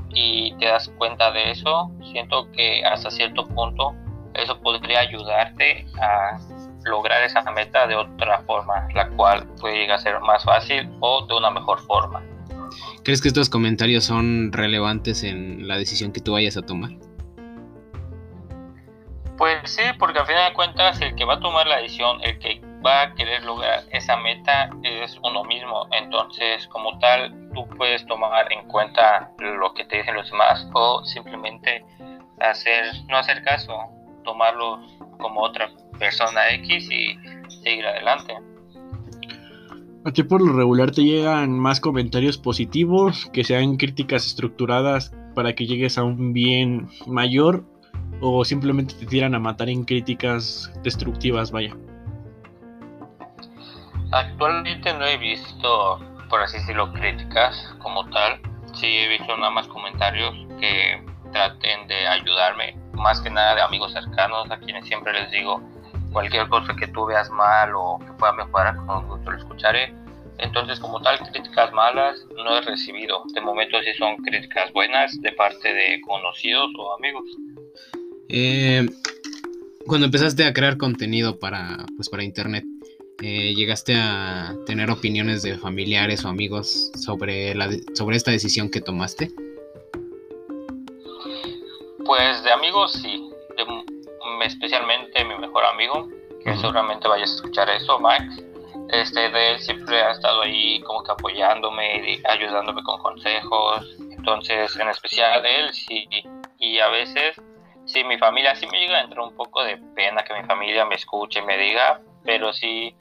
y 0.10 0.56
te 0.58 0.68
das 0.68 0.90
cuenta 0.98 1.32
de 1.32 1.52
eso, 1.52 1.92
siento 2.12 2.50
que 2.52 2.84
hasta 2.86 3.10
cierto 3.10 3.46
punto 3.48 3.94
eso 4.34 4.60
podría 4.62 5.00
ayudarte 5.00 5.86
a 6.02 6.38
lograr 6.86 7.24
esa 7.24 7.42
meta 7.52 7.88
de 7.88 7.96
otra 7.96 8.42
forma, 8.42 8.88
la 8.94 9.10
cual 9.10 9.48
puede 9.60 9.78
llegar 9.78 9.98
a 9.98 10.02
ser 10.02 10.20
más 10.22 10.44
fácil 10.44 10.90
o 11.00 11.26
de 11.26 11.36
una 11.36 11.50
mejor 11.50 11.80
forma. 11.82 12.22
¿Crees 13.04 13.22
que 13.22 13.28
estos 13.28 13.50
comentarios 13.50 14.04
son 14.04 14.52
relevantes 14.52 15.24
en 15.24 15.68
la 15.68 15.78
decisión 15.78 16.12
que 16.12 16.22
tú 16.22 16.34
vayas 16.34 16.58
a 16.58 16.62
tomar? 16.62 16.92
Pues 19.38 19.58
sí, 19.70 19.84
porque 20.00 20.20
al 20.20 20.26
final 20.26 20.50
de 20.50 20.54
cuentas 20.54 21.02
el 21.02 21.16
que 21.16 21.26
va 21.26 21.36
a 21.36 21.40
tomar 21.40 21.68
la 21.68 21.78
decisión, 21.78 22.18
el 22.24 22.40
que 22.40 22.62
va 22.86 23.04
a 23.04 23.13
querer 23.15 23.44
lograr 23.44 23.84
esa 23.92 24.15
meta 24.18 24.70
es 24.84 25.18
uno 25.24 25.44
mismo. 25.44 25.88
Entonces, 25.92 26.68
como 26.68 26.98
tal, 27.00 27.50
tú 27.54 27.68
puedes 27.77 28.06
tomar 28.06 28.51
en 28.51 28.68
cuenta 28.68 29.32
lo 29.39 29.74
que 29.74 29.86
te 29.86 29.98
dicen 29.98 30.15
los 30.15 30.30
demás 30.30 30.68
o 30.74 31.04
simplemente 31.04 31.84
hacer 32.39 32.86
no 33.08 33.18
hacer 33.18 33.44
caso, 33.44 33.74
tomarlo 34.24 34.80
como 35.20 35.42
otra 35.42 35.70
persona 35.98 36.50
X 36.51 36.89
y 36.92 37.18
seguir 37.63 37.86
adelante. 37.88 38.36
A 40.06 40.12
ti 40.12 40.22
por 40.22 40.39
lo 40.39 40.54
regular 40.54 40.92
te 40.92 41.04
llegan 41.04 41.58
más 41.58 41.80
comentarios 41.80 42.38
positivos, 42.38 43.27
que 43.34 43.44
sean 43.44 43.77
críticas 43.77 44.27
estructuradas 44.27 45.12
para 45.34 45.54
que 45.54 45.65
llegues 45.65 45.98
a 45.98 46.04
un 46.04 46.32
bien 46.32 46.88
mayor 47.08 47.65
o 48.22 48.46
simplemente 48.46 48.94
te 48.94 49.08
tiran 49.08 49.34
a 49.34 49.39
matar 49.39 49.70
en 49.70 49.84
críticas 49.84 50.72
destructivas, 50.84 51.51
vaya. 51.51 51.75
Actualmente 54.12 54.94
no 54.94 55.06
he 55.06 55.18
visto, 55.18 56.00
por 56.30 56.42
así 56.42 56.58
decirlo, 56.58 56.92
críticas 56.94 57.74
como 57.80 58.08
tal, 58.10 58.40
sí 58.76 58.86
he 58.86 59.10
visto 59.10 59.36
nada 59.38 59.52
más 59.52 59.68
comentarios 59.68 60.34
que 60.60 61.04
traten 61.32 61.88
de 61.88 62.08
ayudarme, 62.08 62.78
más 62.94 63.20
que 63.22 63.30
nada 63.30 63.56
de 63.56 63.62
amigos 63.62 63.94
cercanos 63.94 64.50
a 64.50 64.58
quienes 64.58 64.88
siempre 64.88 65.14
les 65.14 65.32
digo 65.32 65.62
cualquier 66.12 66.48
cosa 66.48 66.74
que 66.76 66.88
tú 66.88 67.06
veas 67.06 67.30
mal 67.30 67.72
o 67.76 68.00
que 68.00 68.12
pueda 68.14 68.32
mejorar, 68.34 68.78
con 68.86 69.08
gusto 69.08 69.32
lo 69.32 69.38
escucharé. 69.38 69.94
Entonces, 70.38 70.80
como 70.80 71.02
tal, 71.02 71.20
críticas 71.20 71.72
malas 71.74 72.18
no 72.36 72.58
he 72.58 72.62
recibido. 72.62 73.24
De 73.34 73.42
momento 73.42 73.78
sí 73.84 73.94
son 73.98 74.18
críticas 74.18 74.72
buenas 74.74 75.20
de 75.22 75.32
parte 75.34 75.74
de 75.74 76.00
conocidos 76.02 76.72
o 76.78 76.96
amigos. 76.98 77.26
Eh, 78.30 78.86
cuando 79.86 80.06
empezaste 80.06 80.46
a 80.46 80.54
crear 80.54 80.78
contenido 80.78 81.38
para, 81.38 81.86
pues, 81.96 82.10
para 82.10 82.24
internet, 82.24 82.66
eh, 83.22 83.54
¿llegaste 83.56 83.96
a 83.96 84.56
tener 84.66 84.92
opiniones 84.92 85.42
de 85.42 85.58
familiares 85.58 86.26
o 86.26 86.30
amigos 86.30 86.92
sobre, 86.96 87.56
la, 87.56 87.70
sobre 87.94 88.18
esta 88.18 88.32
decisión 88.32 88.70
que 88.70 88.82
tomaste? 88.82 89.32
Pues 92.06 92.44
de 92.44 92.52
amigos 92.52 92.94
sí, 92.94 93.30
especialmente 94.46 95.24
mi 95.26 95.38
mejor 95.38 95.66
amigo, 95.66 96.08
que 96.44 96.56
seguramente 96.58 97.08
vayas 97.08 97.32
a 97.32 97.36
escuchar 97.36 97.70
eso, 97.70 98.00
Max. 98.00 98.44
Este, 98.90 99.30
de 99.30 99.52
él 99.52 99.60
siempre 99.60 100.00
ha 100.00 100.12
estado 100.12 100.44
ahí 100.44 100.80
como 100.82 101.04
que 101.04 101.12
apoyándome, 101.12 102.22
ayudándome 102.30 102.84
con 102.84 103.02
consejos. 103.02 103.96
Entonces, 104.12 104.76
en 104.78 104.90
especial 104.90 105.42
de 105.42 105.56
él, 105.62 105.74
sí. 105.74 106.08
Y 106.60 106.80
a 106.80 106.90
veces, 106.90 107.42
sí, 107.86 108.04
mi 108.04 108.18
familia 108.18 108.56
sí 108.56 108.68
me 108.68 108.80
llega 108.80 108.98
a 108.98 109.02
entrar 109.02 109.22
un 109.22 109.36
poco 109.36 109.64
de 109.64 109.78
pena 109.96 110.24
que 110.24 110.34
mi 110.40 110.44
familia 110.46 110.86
me 110.86 110.96
escuche 110.96 111.40
y 111.40 111.46
me 111.46 111.58
diga, 111.58 112.00
pero 112.25 112.51
sí, 112.53 112.96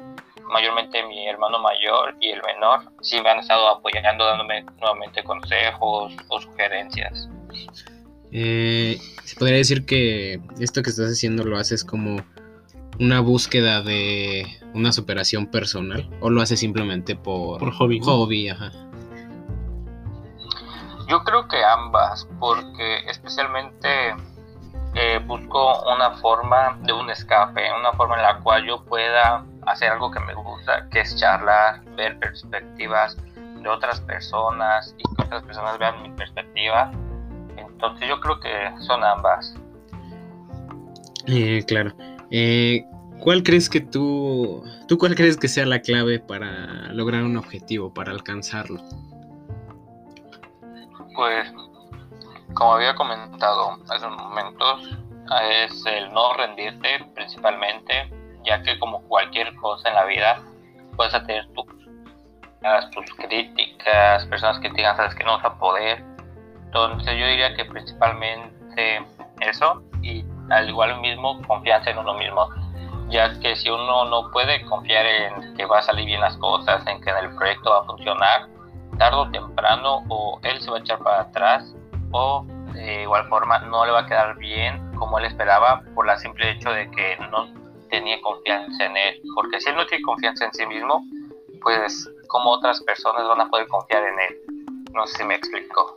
mayormente 0.48 1.04
mi 1.06 1.26
hermano 1.26 1.58
mayor 1.58 2.16
y 2.20 2.30
el 2.30 2.42
menor, 2.42 2.92
sí 3.00 3.20
me 3.20 3.30
han 3.30 3.38
estado 3.38 3.68
apoyando, 3.68 4.24
dándome 4.24 4.64
nuevamente 4.80 5.22
consejos 5.24 6.14
o 6.28 6.40
sugerencias. 6.40 7.28
Eh, 8.30 8.98
se 9.24 9.36
podría 9.36 9.58
decir 9.58 9.86
que 9.86 10.40
esto 10.58 10.82
que 10.82 10.90
estás 10.90 11.12
haciendo 11.12 11.44
lo 11.44 11.56
haces 11.56 11.84
como 11.84 12.16
una 13.00 13.20
búsqueda 13.20 13.82
de 13.82 14.46
una 14.74 14.92
superación 14.92 15.46
personal 15.46 16.08
o 16.20 16.30
lo 16.30 16.42
haces 16.42 16.60
simplemente 16.60 17.16
por, 17.16 17.72
hobby. 17.74 18.00
hobby 18.00 18.48
ajá. 18.48 18.70
Yo 21.08 21.22
creo 21.22 21.46
que 21.48 21.62
ambas, 21.62 22.26
porque 22.40 22.98
especialmente 23.08 24.14
eh, 24.94 25.20
busco 25.24 25.82
una 25.92 26.12
forma 26.18 26.78
de 26.82 26.92
un 26.92 27.10
escape, 27.10 27.62
una 27.78 27.92
forma 27.92 28.16
en 28.16 28.22
la 28.22 28.38
cual 28.40 28.64
yo 28.66 28.84
pueda 28.84 29.44
hacer 29.66 29.90
algo 29.92 30.10
que 30.10 30.20
me 30.20 30.34
gusta, 30.34 30.88
que 30.90 31.00
es 31.00 31.16
charlar, 31.16 31.84
ver 31.96 32.18
perspectivas 32.18 33.16
de 33.34 33.68
otras 33.68 34.00
personas 34.02 34.94
y 34.98 35.02
que 35.16 35.22
otras 35.22 35.42
personas 35.42 35.78
vean 35.78 36.02
mi 36.02 36.10
perspectiva 36.10 36.90
entonces 37.84 38.08
yo 38.08 38.20
creo 38.20 38.40
que 38.40 38.82
son 38.82 39.04
ambas. 39.04 39.54
Eh, 41.26 41.62
claro. 41.66 41.92
Eh, 42.30 42.84
¿Cuál 43.20 43.42
crees 43.42 43.68
que 43.68 43.80
tú, 43.80 44.62
tú 44.88 44.98
cuál 44.98 45.14
crees 45.14 45.36
que 45.36 45.48
sea 45.48 45.66
la 45.66 45.80
clave 45.80 46.18
para 46.18 46.92
lograr 46.92 47.22
un 47.22 47.36
objetivo, 47.36 47.92
para 47.92 48.12
alcanzarlo? 48.12 48.82
Pues, 51.14 51.52
como 52.54 52.74
había 52.74 52.94
comentado 52.94 53.78
hace 53.88 54.06
unos 54.06 54.22
momentos, 54.22 54.98
es 55.42 55.86
el 55.86 56.12
no 56.12 56.34
rendirte 56.34 57.04
principalmente, 57.14 58.10
ya 58.44 58.62
que 58.62 58.78
como 58.78 59.02
cualquier 59.02 59.54
cosa 59.56 59.88
en 59.88 59.94
la 59.94 60.04
vida, 60.04 60.42
puedes 60.96 61.12
tener 61.26 61.46
tus, 61.52 61.66
críticas, 63.16 64.24
personas 64.26 64.58
que 64.60 64.70
te 64.70 64.76
digan, 64.76 64.96
sabes 64.96 65.14
que 65.14 65.24
no 65.24 65.36
vas 65.36 65.44
a 65.44 65.58
poder, 65.58 66.02
entonces 66.64 67.18
yo 67.18 67.26
diría 67.26 67.54
que 67.54 67.64
principalmente 67.64 69.04
eso 69.40 69.82
y 70.02 70.24
al 70.50 70.68
igual 70.68 71.00
mismo 71.00 71.40
confianza 71.42 71.90
en 71.90 71.98
uno 71.98 72.14
mismo, 72.14 72.48
ya 73.08 73.38
que 73.40 73.56
si 73.56 73.68
uno 73.68 74.06
no 74.06 74.30
puede 74.30 74.64
confiar 74.64 75.04
en 75.04 75.54
que 75.56 75.66
va 75.66 75.78
a 75.78 75.82
salir 75.82 76.06
bien 76.06 76.20
las 76.20 76.36
cosas, 76.38 76.86
en 76.86 77.00
que 77.02 77.10
el 77.10 77.34
proyecto 77.36 77.70
va 77.70 77.80
a 77.80 77.84
funcionar, 77.84 78.48
tarde 78.98 79.16
o 79.16 79.30
temprano 79.30 80.04
o 80.08 80.38
él 80.42 80.60
se 80.60 80.70
va 80.70 80.78
a 80.78 80.80
echar 80.80 80.98
para 81.00 81.22
atrás 81.22 81.74
o 82.14 82.46
de 82.72 83.02
igual 83.02 83.28
forma 83.28 83.58
no 83.58 83.84
le 83.84 83.90
va 83.90 84.00
a 84.00 84.06
quedar 84.06 84.38
bien 84.38 84.80
como 84.96 85.18
él 85.18 85.24
esperaba 85.24 85.82
por 85.94 86.08
el 86.08 86.16
simple 86.18 86.52
hecho 86.52 86.70
de 86.70 86.88
que 86.92 87.16
no 87.30 87.52
tenía 87.90 88.20
confianza 88.20 88.86
en 88.86 88.96
él, 88.96 89.20
porque 89.34 89.60
si 89.60 89.70
él 89.70 89.76
no 89.76 89.84
tiene 89.86 90.02
confianza 90.02 90.46
en 90.46 90.54
sí 90.54 90.64
mismo, 90.66 91.04
pues 91.60 92.08
como 92.28 92.50
otras 92.50 92.80
personas 92.84 93.26
van 93.26 93.40
a 93.40 93.50
poder 93.50 93.66
confiar 93.66 94.04
en 94.04 94.14
él. 94.20 94.84
No 94.94 95.06
sé 95.06 95.18
si 95.18 95.24
me 95.24 95.34
explico. 95.34 95.96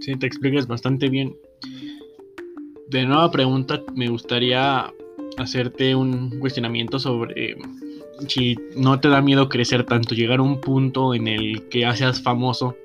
Sí, 0.00 0.16
te 0.16 0.26
explicas 0.26 0.68
bastante 0.68 1.08
bien. 1.08 1.36
De 2.88 3.04
nueva 3.04 3.30
pregunta, 3.30 3.80
me 3.94 4.08
gustaría 4.08 4.92
hacerte 5.38 5.96
un 5.96 6.38
cuestionamiento 6.38 7.00
sobre 7.00 7.56
si 8.28 8.56
no 8.76 9.00
te 9.00 9.08
da 9.08 9.20
miedo 9.20 9.48
crecer 9.48 9.84
tanto, 9.84 10.14
llegar 10.14 10.38
a 10.38 10.42
un 10.42 10.60
punto 10.60 11.12
en 11.12 11.26
el 11.26 11.68
que 11.68 11.92
seas 11.94 12.22
famoso 12.22 12.76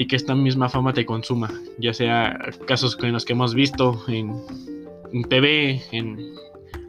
y 0.00 0.06
que 0.06 0.16
esta 0.16 0.34
misma 0.34 0.70
fama 0.70 0.94
te 0.94 1.04
consuma, 1.04 1.50
ya 1.78 1.92
sea 1.92 2.38
casos 2.66 2.96
en 3.02 3.12
los 3.12 3.26
que 3.26 3.34
hemos 3.34 3.54
visto 3.54 4.02
en, 4.08 4.32
TV, 5.28 5.82
en 5.92 6.16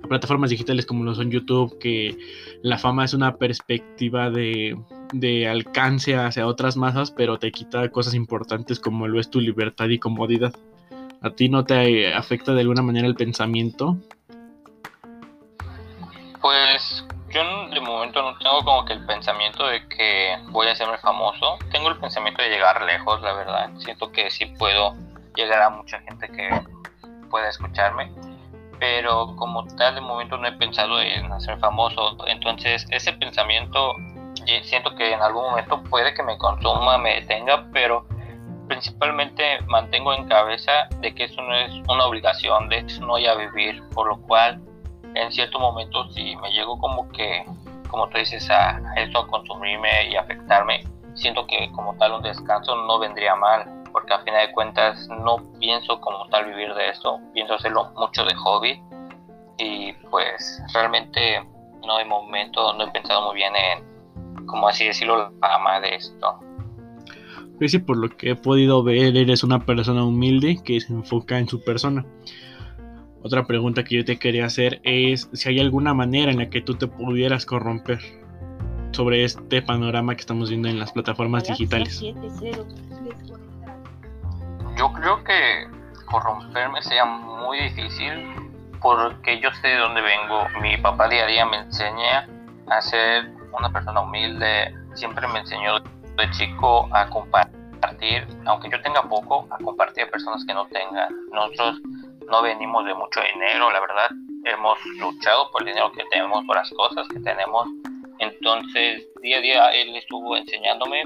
plataformas 0.07 0.49
digitales 0.49 0.85
como 0.85 1.03
lo 1.03 1.13
son 1.13 1.29
YouTube, 1.29 1.77
que 1.77 2.17
la 2.61 2.77
fama 2.77 3.03
es 3.03 3.13
una 3.13 3.35
perspectiva 3.35 4.29
de 4.29 4.77
de 5.11 5.45
alcance 5.45 6.15
hacia 6.15 6.47
otras 6.47 6.77
masas, 6.77 7.11
pero 7.11 7.37
te 7.37 7.51
quita 7.51 7.89
cosas 7.89 8.13
importantes 8.13 8.79
como 8.79 9.09
lo 9.09 9.19
es 9.19 9.29
tu 9.29 9.41
libertad 9.41 9.89
y 9.89 9.99
comodidad. 9.99 10.55
¿A 11.21 11.31
ti 11.31 11.49
no 11.49 11.65
te 11.65 12.13
afecta 12.13 12.53
de 12.53 12.61
alguna 12.61 12.81
manera 12.81 13.07
el 13.07 13.15
pensamiento? 13.15 13.97
Pues 16.41 17.05
yo 17.31 17.43
de 17.69 17.79
momento 17.79 18.21
no 18.21 18.37
tengo 18.37 18.63
como 18.63 18.85
que 18.85 18.93
el 18.93 19.05
pensamiento 19.05 19.65
de 19.65 19.87
que 19.87 20.37
voy 20.49 20.67
a 20.67 20.73
hacerme 20.73 20.97
famoso. 20.97 21.57
Tengo 21.71 21.89
el 21.89 21.97
pensamiento 21.97 22.41
de 22.41 22.49
llegar 22.49 22.81
lejos, 22.83 23.21
la 23.21 23.33
verdad. 23.33 23.69
Siento 23.77 24.11
que 24.11 24.29
sí 24.29 24.45
puedo 24.45 24.95
llegar 25.35 25.61
a 25.61 25.69
mucha 25.69 25.99
gente 26.01 26.27
que 26.29 26.49
pueda 27.29 27.49
escucharme. 27.49 28.11
Pero 28.79 29.35
como 29.35 29.65
tal, 29.75 29.95
de 29.95 30.01
momento 30.01 30.37
no 30.37 30.47
he 30.47 30.51
pensado 30.53 30.99
en 30.99 31.31
hacer 31.31 31.57
famoso. 31.59 32.17
Entonces 32.27 32.85
ese 32.89 33.13
pensamiento 33.13 33.95
siento 34.63 34.95
que 34.95 35.13
en 35.13 35.21
algún 35.21 35.43
momento 35.43 35.81
puede 35.83 36.13
que 36.13 36.23
me 36.23 36.37
consuma, 36.37 36.97
me 36.97 37.21
detenga, 37.21 37.67
pero 37.71 38.07
principalmente 38.67 39.59
mantengo 39.67 40.13
en 40.13 40.27
cabeza 40.27 40.87
de 40.99 41.13
que 41.13 41.25
eso 41.25 41.41
no 41.41 41.53
es 41.53 41.71
una 41.87 42.05
obligación, 42.05 42.69
de 42.69 42.79
eso 42.79 43.01
no 43.01 43.09
voy 43.09 43.27
a 43.27 43.35
vivir, 43.35 43.83
por 43.93 44.07
lo 44.07 44.21
cual 44.21 44.61
en 45.15 45.31
cierto 45.31 45.59
momento 45.59 46.09
si 46.11 46.35
me 46.37 46.51
llego 46.51 46.77
como 46.79 47.09
que, 47.09 47.45
como 47.89 48.07
tú 48.09 48.17
dices, 48.17 48.49
a 48.49 48.79
eso 48.97 49.19
a 49.19 49.27
consumirme 49.27 50.09
y 50.09 50.15
afectarme, 50.15 50.83
siento 51.13 51.45
que 51.47 51.71
como 51.73 51.95
tal 51.97 52.13
un 52.13 52.21
descanso 52.21 52.75
no 52.75 52.99
vendría 52.99 53.35
mal, 53.35 53.65
porque 53.91 54.13
a 54.13 54.19
fin 54.19 54.33
de 54.33 54.51
cuentas 54.53 55.07
no 55.09 55.37
pienso 55.59 55.99
como 56.01 56.27
tal 56.27 56.45
vivir 56.45 56.73
de 56.73 56.89
eso, 56.89 57.19
pienso 57.33 57.55
hacerlo 57.55 57.91
mucho 57.95 58.23
de 58.25 58.35
hobby 58.35 58.81
y 59.57 59.93
pues 60.09 60.61
realmente 60.73 61.43
no 61.85 61.97
de 61.97 62.05
momento 62.05 62.73
no 62.73 62.83
he 62.85 62.91
pensado 62.91 63.27
muy 63.27 63.35
bien 63.35 63.53
en 63.55 63.91
como 64.45 64.67
así 64.67 64.85
decirlo, 64.85 65.17
la 65.17 65.31
fama 65.39 65.79
de 65.79 65.95
esto. 65.95 66.39
Pues 67.57 67.71
sí, 67.71 67.79
por 67.79 67.97
lo 67.97 68.09
que 68.09 68.31
he 68.31 68.35
podido 68.35 68.83
ver, 68.83 69.15
eres 69.15 69.43
una 69.43 69.65
persona 69.65 70.03
humilde 70.03 70.59
que 70.63 70.79
se 70.79 70.93
enfoca 70.93 71.37
en 71.37 71.47
su 71.47 71.63
persona. 71.63 72.05
Otra 73.23 73.45
pregunta 73.45 73.83
que 73.83 73.97
yo 73.97 74.05
te 74.05 74.17
quería 74.17 74.45
hacer 74.45 74.81
es 74.83 75.29
si 75.33 75.49
hay 75.49 75.59
alguna 75.59 75.93
manera 75.93 76.31
en 76.31 76.39
la 76.39 76.49
que 76.49 76.61
tú 76.61 76.75
te 76.75 76.87
pudieras 76.87 77.45
corromper 77.45 77.99
sobre 78.91 79.23
este 79.23 79.61
panorama 79.61 80.15
que 80.15 80.21
estamos 80.21 80.49
viendo 80.49 80.67
en 80.69 80.79
las 80.79 80.91
plataformas 80.91 81.47
digitales. 81.47 82.01
Yo 84.77 84.91
creo 84.93 85.23
que 85.23 85.67
corromperme 86.05 86.81
sea 86.81 87.05
muy 87.05 87.59
difícil 87.59 88.11
porque 88.81 89.39
yo 89.39 89.51
sé 89.61 89.67
de 89.67 89.77
dónde 89.77 90.01
vengo. 90.01 90.47
Mi 90.61 90.77
papá 90.77 91.07
día 91.07 91.23
a 91.23 91.27
día 91.27 91.45
me 91.45 91.57
enseña 91.57 92.27
a 92.67 92.81
ser 92.81 93.29
una 93.57 93.71
persona 93.71 94.01
humilde, 94.01 94.73
siempre 94.95 95.27
me 95.27 95.39
enseñó 95.39 95.79
de 95.79 96.31
chico 96.31 96.89
a 96.91 97.07
compartir, 97.09 98.27
aunque 98.45 98.69
yo 98.71 98.81
tenga 98.81 99.03
poco, 99.03 99.47
a 99.51 99.57
compartir 99.63 100.05
a 100.05 100.09
personas 100.09 100.43
que 100.45 100.53
no 100.53 100.65
tengan. 100.67 101.13
Nosotros 101.31 101.81
no 102.29 102.41
venimos 102.41 102.85
de 102.85 102.93
mucho 102.93 103.19
dinero, 103.33 103.71
la 103.71 103.79
verdad, 103.79 104.09
hemos 104.45 104.77
luchado 104.99 105.49
por 105.51 105.61
el 105.61 105.69
dinero 105.69 105.91
que 105.91 106.03
tenemos, 106.11 106.45
por 106.45 106.55
las 106.55 106.69
cosas 106.71 107.07
que 107.07 107.19
tenemos. 107.19 107.67
Entonces, 108.19 109.07
día 109.21 109.37
a 109.37 109.41
día 109.41 109.69
él 109.71 109.95
estuvo 109.95 110.35
enseñándome 110.35 111.03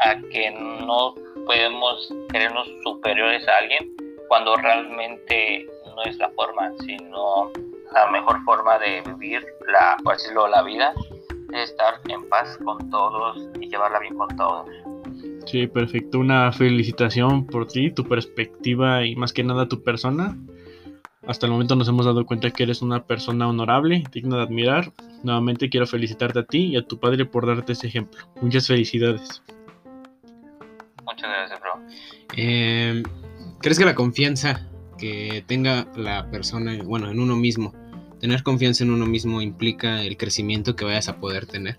a 0.00 0.16
que 0.30 0.50
no 0.50 1.14
podemos 1.46 2.12
creernos 2.28 2.68
superiores 2.82 3.46
a 3.48 3.58
alguien 3.58 3.94
cuando 4.28 4.56
realmente 4.56 5.66
no 5.94 6.02
es 6.02 6.16
la 6.18 6.28
forma, 6.30 6.72
sino 6.84 7.50
la 7.92 8.06
mejor 8.10 8.42
forma 8.44 8.78
de 8.78 9.00
vivir 9.02 9.46
la, 9.68 9.96
decirlo, 10.12 10.48
la 10.48 10.62
vida 10.62 10.92
estar 11.52 12.00
en 12.08 12.28
paz 12.28 12.58
con 12.64 12.90
todos 12.90 13.48
y 13.60 13.68
llevarla 13.68 14.00
bien 14.00 14.16
con 14.16 14.28
todos. 14.36 14.68
Sí, 15.46 15.66
perfecto. 15.66 16.18
Una 16.18 16.52
felicitación 16.52 17.46
por 17.46 17.66
ti, 17.66 17.92
tu 17.92 18.04
perspectiva 18.04 19.04
y 19.04 19.14
más 19.16 19.32
que 19.32 19.44
nada 19.44 19.68
tu 19.68 19.82
persona. 19.82 20.36
Hasta 21.26 21.46
el 21.46 21.52
momento 21.52 21.74
nos 21.74 21.88
hemos 21.88 22.06
dado 22.06 22.24
cuenta 22.24 22.50
que 22.50 22.62
eres 22.62 22.82
una 22.82 23.04
persona 23.04 23.48
honorable, 23.48 24.04
digna 24.12 24.36
de 24.36 24.42
admirar. 24.44 24.92
Nuevamente 25.24 25.68
quiero 25.68 25.86
felicitarte 25.86 26.38
a 26.38 26.44
ti 26.44 26.66
y 26.66 26.76
a 26.76 26.86
tu 26.86 27.00
padre 27.00 27.24
por 27.24 27.46
darte 27.46 27.72
ese 27.72 27.88
ejemplo. 27.88 28.26
Muchas 28.40 28.68
felicidades. 28.68 29.42
Muchas 31.04 31.30
gracias, 31.30 31.60
bro. 31.60 31.80
Eh, 32.36 33.02
¿Crees 33.60 33.78
que 33.78 33.84
la 33.84 33.96
confianza 33.96 34.68
que 34.98 35.42
tenga 35.46 35.88
la 35.96 36.30
persona, 36.30 36.80
bueno, 36.84 37.10
en 37.10 37.18
uno 37.18 37.34
mismo, 37.34 37.74
tener 38.20 38.44
confianza 38.44 38.84
en 38.84 38.92
uno 38.92 39.06
mismo 39.06 39.42
implica 39.42 40.02
el 40.02 40.16
crecimiento 40.16 40.76
que 40.76 40.84
vayas 40.84 41.08
a 41.08 41.16
poder 41.18 41.46
tener? 41.46 41.76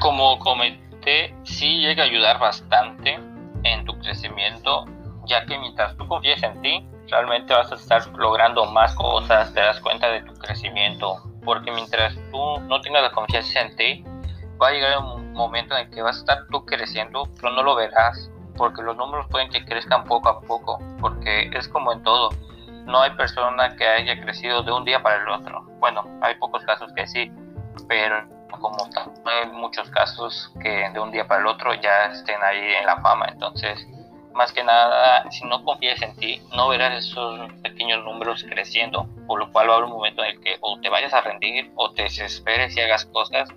Como 0.00 0.38
comenté, 0.38 1.34
sí 1.44 1.78
llega 1.78 2.02
a 2.02 2.06
ayudar 2.06 2.38
bastante 2.38 3.18
en 3.62 3.84
tu 3.84 3.98
crecimiento, 3.98 4.86
ya 5.30 5.46
que 5.46 5.56
mientras 5.56 5.96
tú 5.96 6.06
confíes 6.08 6.42
en 6.42 6.60
ti, 6.60 6.86
realmente 7.08 7.54
vas 7.54 7.70
a 7.70 7.76
estar 7.76 8.04
logrando 8.18 8.66
más 8.66 8.94
cosas, 8.96 9.54
te 9.54 9.60
das 9.60 9.80
cuenta 9.80 10.08
de 10.08 10.22
tu 10.22 10.34
crecimiento, 10.34 11.22
porque 11.44 11.70
mientras 11.70 12.14
tú 12.32 12.60
no 12.62 12.80
tengas 12.80 13.02
la 13.02 13.12
confianza 13.12 13.60
en 13.60 13.76
ti, 13.76 14.04
va 14.60 14.68
a 14.68 14.72
llegar 14.72 14.98
un 14.98 15.32
momento 15.32 15.76
en 15.76 15.88
que 15.90 16.02
vas 16.02 16.16
a 16.16 16.20
estar 16.20 16.46
tú 16.50 16.66
creciendo, 16.66 17.28
pero 17.40 17.52
no 17.52 17.62
lo 17.62 17.76
verás, 17.76 18.30
porque 18.56 18.82
los 18.82 18.96
números 18.96 19.26
pueden 19.30 19.48
que 19.50 19.64
crezcan 19.64 20.04
poco 20.04 20.28
a 20.28 20.40
poco, 20.40 20.80
porque 21.00 21.48
es 21.54 21.68
como 21.68 21.92
en 21.92 22.02
todo, 22.02 22.30
no 22.86 23.00
hay 23.00 23.12
persona 23.12 23.76
que 23.76 23.86
haya 23.86 24.20
crecido 24.20 24.64
de 24.64 24.72
un 24.72 24.84
día 24.84 25.00
para 25.00 25.22
el 25.22 25.28
otro. 25.28 25.62
Bueno, 25.78 26.04
hay 26.22 26.34
pocos 26.34 26.64
casos 26.64 26.92
que 26.92 27.06
sí, 27.06 27.30
pero 27.88 28.28
como 28.60 28.76
hay 29.24 29.48
muchos 29.52 29.88
casos 29.90 30.52
que 30.60 30.90
de 30.90 30.98
un 30.98 31.12
día 31.12 31.26
para 31.26 31.40
el 31.40 31.46
otro 31.46 31.72
ya 31.74 32.06
estén 32.06 32.42
ahí 32.42 32.74
en 32.74 32.84
la 32.84 33.00
fama. 33.00 33.26
Entonces, 33.28 33.86
más 34.34 34.52
que 34.52 34.64
nada, 34.64 35.30
si 35.30 35.44
no 35.44 35.64
confías 35.64 36.00
en 36.02 36.16
ti, 36.16 36.40
no 36.54 36.68
verás 36.68 37.04
esos 37.04 37.52
pequeños 37.62 38.04
números 38.04 38.44
creciendo, 38.48 39.08
por 39.26 39.38
lo 39.38 39.52
cual 39.52 39.68
va 39.68 39.74
a 39.74 39.76
haber 39.76 39.88
un 39.88 39.96
momento 39.96 40.22
en 40.22 40.30
el 40.30 40.40
que 40.40 40.56
o 40.60 40.78
te 40.80 40.88
vayas 40.88 41.12
a 41.12 41.20
rendir 41.20 41.70
o 41.76 41.92
te 41.92 42.04
desesperes 42.04 42.76
y 42.76 42.80
hagas 42.80 43.06
cosas 43.06 43.48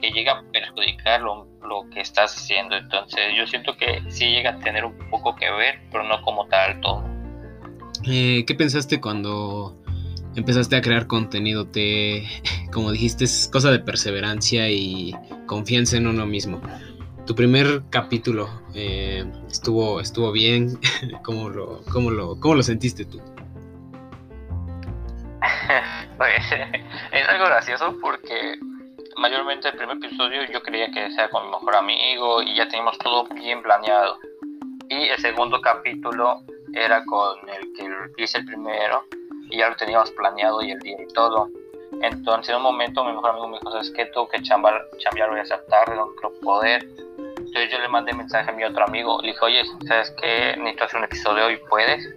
que 0.00 0.10
llega 0.10 0.32
a 0.32 0.42
perjudicar 0.52 1.20
lo, 1.20 1.46
lo 1.62 1.88
que 1.90 2.00
estás 2.00 2.36
haciendo. 2.36 2.76
Entonces, 2.76 3.34
yo 3.36 3.46
siento 3.46 3.76
que 3.76 4.02
sí 4.08 4.26
llega 4.26 4.50
a 4.50 4.58
tener 4.58 4.84
un 4.84 4.96
poco 5.10 5.34
que 5.34 5.50
ver, 5.50 5.80
pero 5.90 6.04
no 6.04 6.22
como 6.22 6.46
tal 6.46 6.80
todo. 6.80 7.04
Eh, 8.04 8.44
¿Qué 8.46 8.54
pensaste 8.54 9.00
cuando 9.00 9.76
empezaste 10.36 10.76
a 10.76 10.80
crear 10.80 11.06
contenido? 11.06 11.66
Te, 11.66 12.26
como 12.72 12.92
dijiste, 12.92 13.24
es 13.24 13.48
cosa 13.52 13.70
de 13.70 13.80
perseverancia 13.80 14.70
y 14.70 15.14
confianza 15.46 15.96
en 15.96 16.06
uno 16.06 16.26
mismo. 16.26 16.60
Tu 17.28 17.34
primer 17.34 17.82
capítulo 17.90 18.48
eh, 18.74 19.22
estuvo, 19.50 20.00
estuvo 20.00 20.32
bien. 20.32 20.80
¿Cómo 21.22 21.50
lo, 21.50 21.82
cómo, 21.92 22.10
lo, 22.10 22.40
¿Cómo 22.40 22.54
lo 22.54 22.62
sentiste 22.62 23.04
tú? 23.04 23.20
es 27.12 27.28
algo 27.28 27.44
gracioso 27.44 27.94
porque 28.00 28.54
mayormente 29.18 29.68
el 29.68 29.76
primer 29.76 29.98
episodio 29.98 30.50
yo 30.50 30.62
creía 30.62 30.90
que 30.90 31.10
sea 31.10 31.28
con 31.28 31.44
mi 31.44 31.50
mejor 31.50 31.76
amigo 31.76 32.40
y 32.40 32.56
ya 32.56 32.66
teníamos 32.66 32.96
todo 32.96 33.28
bien 33.34 33.60
planeado. 33.60 34.16
Y 34.88 35.08
el 35.08 35.18
segundo 35.18 35.60
capítulo 35.60 36.40
era 36.72 37.04
con 37.04 37.46
el 37.50 37.74
que 37.74 38.22
hice 38.22 38.38
el 38.38 38.46
primero 38.46 39.04
y 39.50 39.58
ya 39.58 39.68
lo 39.68 39.76
teníamos 39.76 40.10
planeado 40.12 40.62
y 40.62 40.70
el 40.70 40.78
día 40.78 40.96
y 40.98 41.12
todo. 41.12 41.50
Entonces 42.02 42.50
en 42.50 42.56
un 42.56 42.62
momento 42.62 43.04
mi 43.04 43.12
mejor 43.12 43.30
amigo 43.30 43.48
me 43.48 43.58
dijo, 43.58 43.70
¿sabes 43.70 43.90
qué? 43.90 44.06
Tengo 44.06 44.28
que 44.28 44.42
chambar, 44.42 44.86
chambear 44.98 45.30
hoy 45.30 45.40
esa 45.40 45.64
tarde, 45.66 45.96
no 45.96 46.08
creo 46.16 46.32
poder. 46.40 46.82
Entonces 47.18 47.70
yo 47.70 47.78
le 47.78 47.88
mandé 47.88 48.12
mensaje 48.12 48.50
a 48.50 48.52
mi 48.52 48.64
otro 48.64 48.84
amigo, 48.84 49.20
le 49.22 49.28
dije, 49.28 49.44
oye, 49.44 49.62
¿sabes 49.86 50.14
qué? 50.20 50.54
Necesito 50.58 50.84
hacer 50.84 50.98
un 50.98 51.04
episodio 51.04 51.46
hoy, 51.46 51.58
¿puedes? 51.68 52.08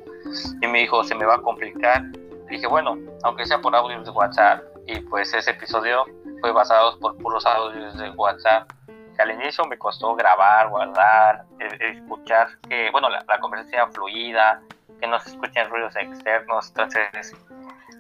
Y 0.61 0.67
me 0.67 0.79
dijo, 0.79 1.03
se 1.03 1.15
me 1.15 1.25
va 1.25 1.35
a 1.35 1.41
complicar. 1.41 2.03
Le 2.03 2.57
dije, 2.57 2.67
bueno, 2.67 2.97
aunque 3.23 3.45
sea 3.45 3.59
por 3.59 3.75
audios 3.75 4.05
de 4.05 4.11
WhatsApp. 4.11 4.63
Y 4.87 4.99
pues 5.01 5.33
ese 5.33 5.51
episodio 5.51 6.05
fue 6.41 6.51
basado 6.51 6.99
por 6.99 7.17
puros 7.17 7.45
audios 7.45 7.97
de 7.97 8.09
WhatsApp 8.11 8.69
que 9.15 9.21
al 9.21 9.31
inicio 9.31 9.65
me 9.65 9.77
costó 9.77 10.15
grabar, 10.15 10.69
guardar, 10.69 11.45
escuchar 11.79 12.47
que, 12.67 12.89
bueno, 12.91 13.09
la, 13.09 13.23
la, 13.27 13.39
conversación 13.39 13.91
fluida, 13.91 14.61
que 14.99 15.07
no 15.07 15.19
se 15.19 15.29
escuchen 15.31 15.69
ruidos 15.69 15.95
externos. 15.95 16.69
Entonces, 16.69 17.35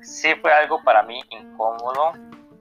sí 0.01 0.35
fue 0.35 0.53
algo 0.53 0.81
para 0.83 1.03
mí 1.03 1.21
incómodo, 1.29 2.13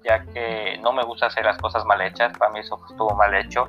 ya 0.05 0.24
que 0.24 0.79
no 0.83 0.92
me 0.92 1.05
gusta 1.05 1.26
hacer 1.26 1.44
las 1.44 1.59
cosas 1.59 1.85
mal 1.85 2.00
hechas. 2.00 2.37
Para 2.38 2.50
mí 2.53 2.61
eso 2.61 2.79
estuvo 2.88 3.14
mal 3.14 3.35
hecho, 3.35 3.68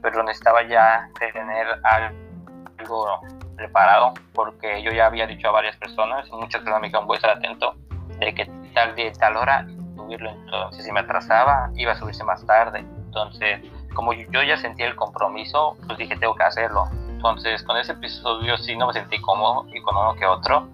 pero 0.00 0.22
necesitaba 0.22 0.62
ya 0.62 1.08
tener 1.18 1.66
algo 1.84 3.20
preparado, 3.56 4.14
porque 4.34 4.82
yo 4.82 4.90
ya 4.90 5.06
había 5.06 5.26
dicho 5.26 5.48
a 5.48 5.52
varias 5.52 5.76
personas, 5.76 6.28
muchas 6.30 6.60
personas 6.60 6.80
me 6.80 6.88
dijeron, 6.88 7.06
voy 7.06 7.16
a 7.16 7.18
estar 7.18 7.30
atento, 7.36 7.74
de 8.18 8.34
que 8.34 8.46
tal 8.74 8.94
día 8.94 9.08
y 9.08 9.12
tal 9.12 9.36
hora 9.36 9.66
subirlo. 9.94 10.30
Entonces, 10.30 10.84
si 10.84 10.92
me 10.92 11.00
atrasaba, 11.00 11.70
iba 11.74 11.92
a 11.92 11.96
subirse 11.96 12.24
más 12.24 12.44
tarde. 12.46 12.80
Entonces, 12.80 13.60
como 13.94 14.12
yo 14.14 14.42
ya 14.42 14.56
sentí 14.56 14.82
el 14.82 14.96
compromiso, 14.96 15.76
pues 15.86 15.98
dije, 15.98 16.16
tengo 16.16 16.34
que 16.34 16.44
hacerlo. 16.44 16.88
Entonces, 17.10 17.62
con 17.62 17.76
ese 17.76 17.92
episodio 17.92 18.56
sí 18.56 18.74
no 18.76 18.86
me 18.86 18.94
sentí 18.94 19.20
cómodo 19.20 19.66
y 19.72 19.80
con 19.82 19.96
uno 19.96 20.14
que 20.14 20.26
otro, 20.26 20.68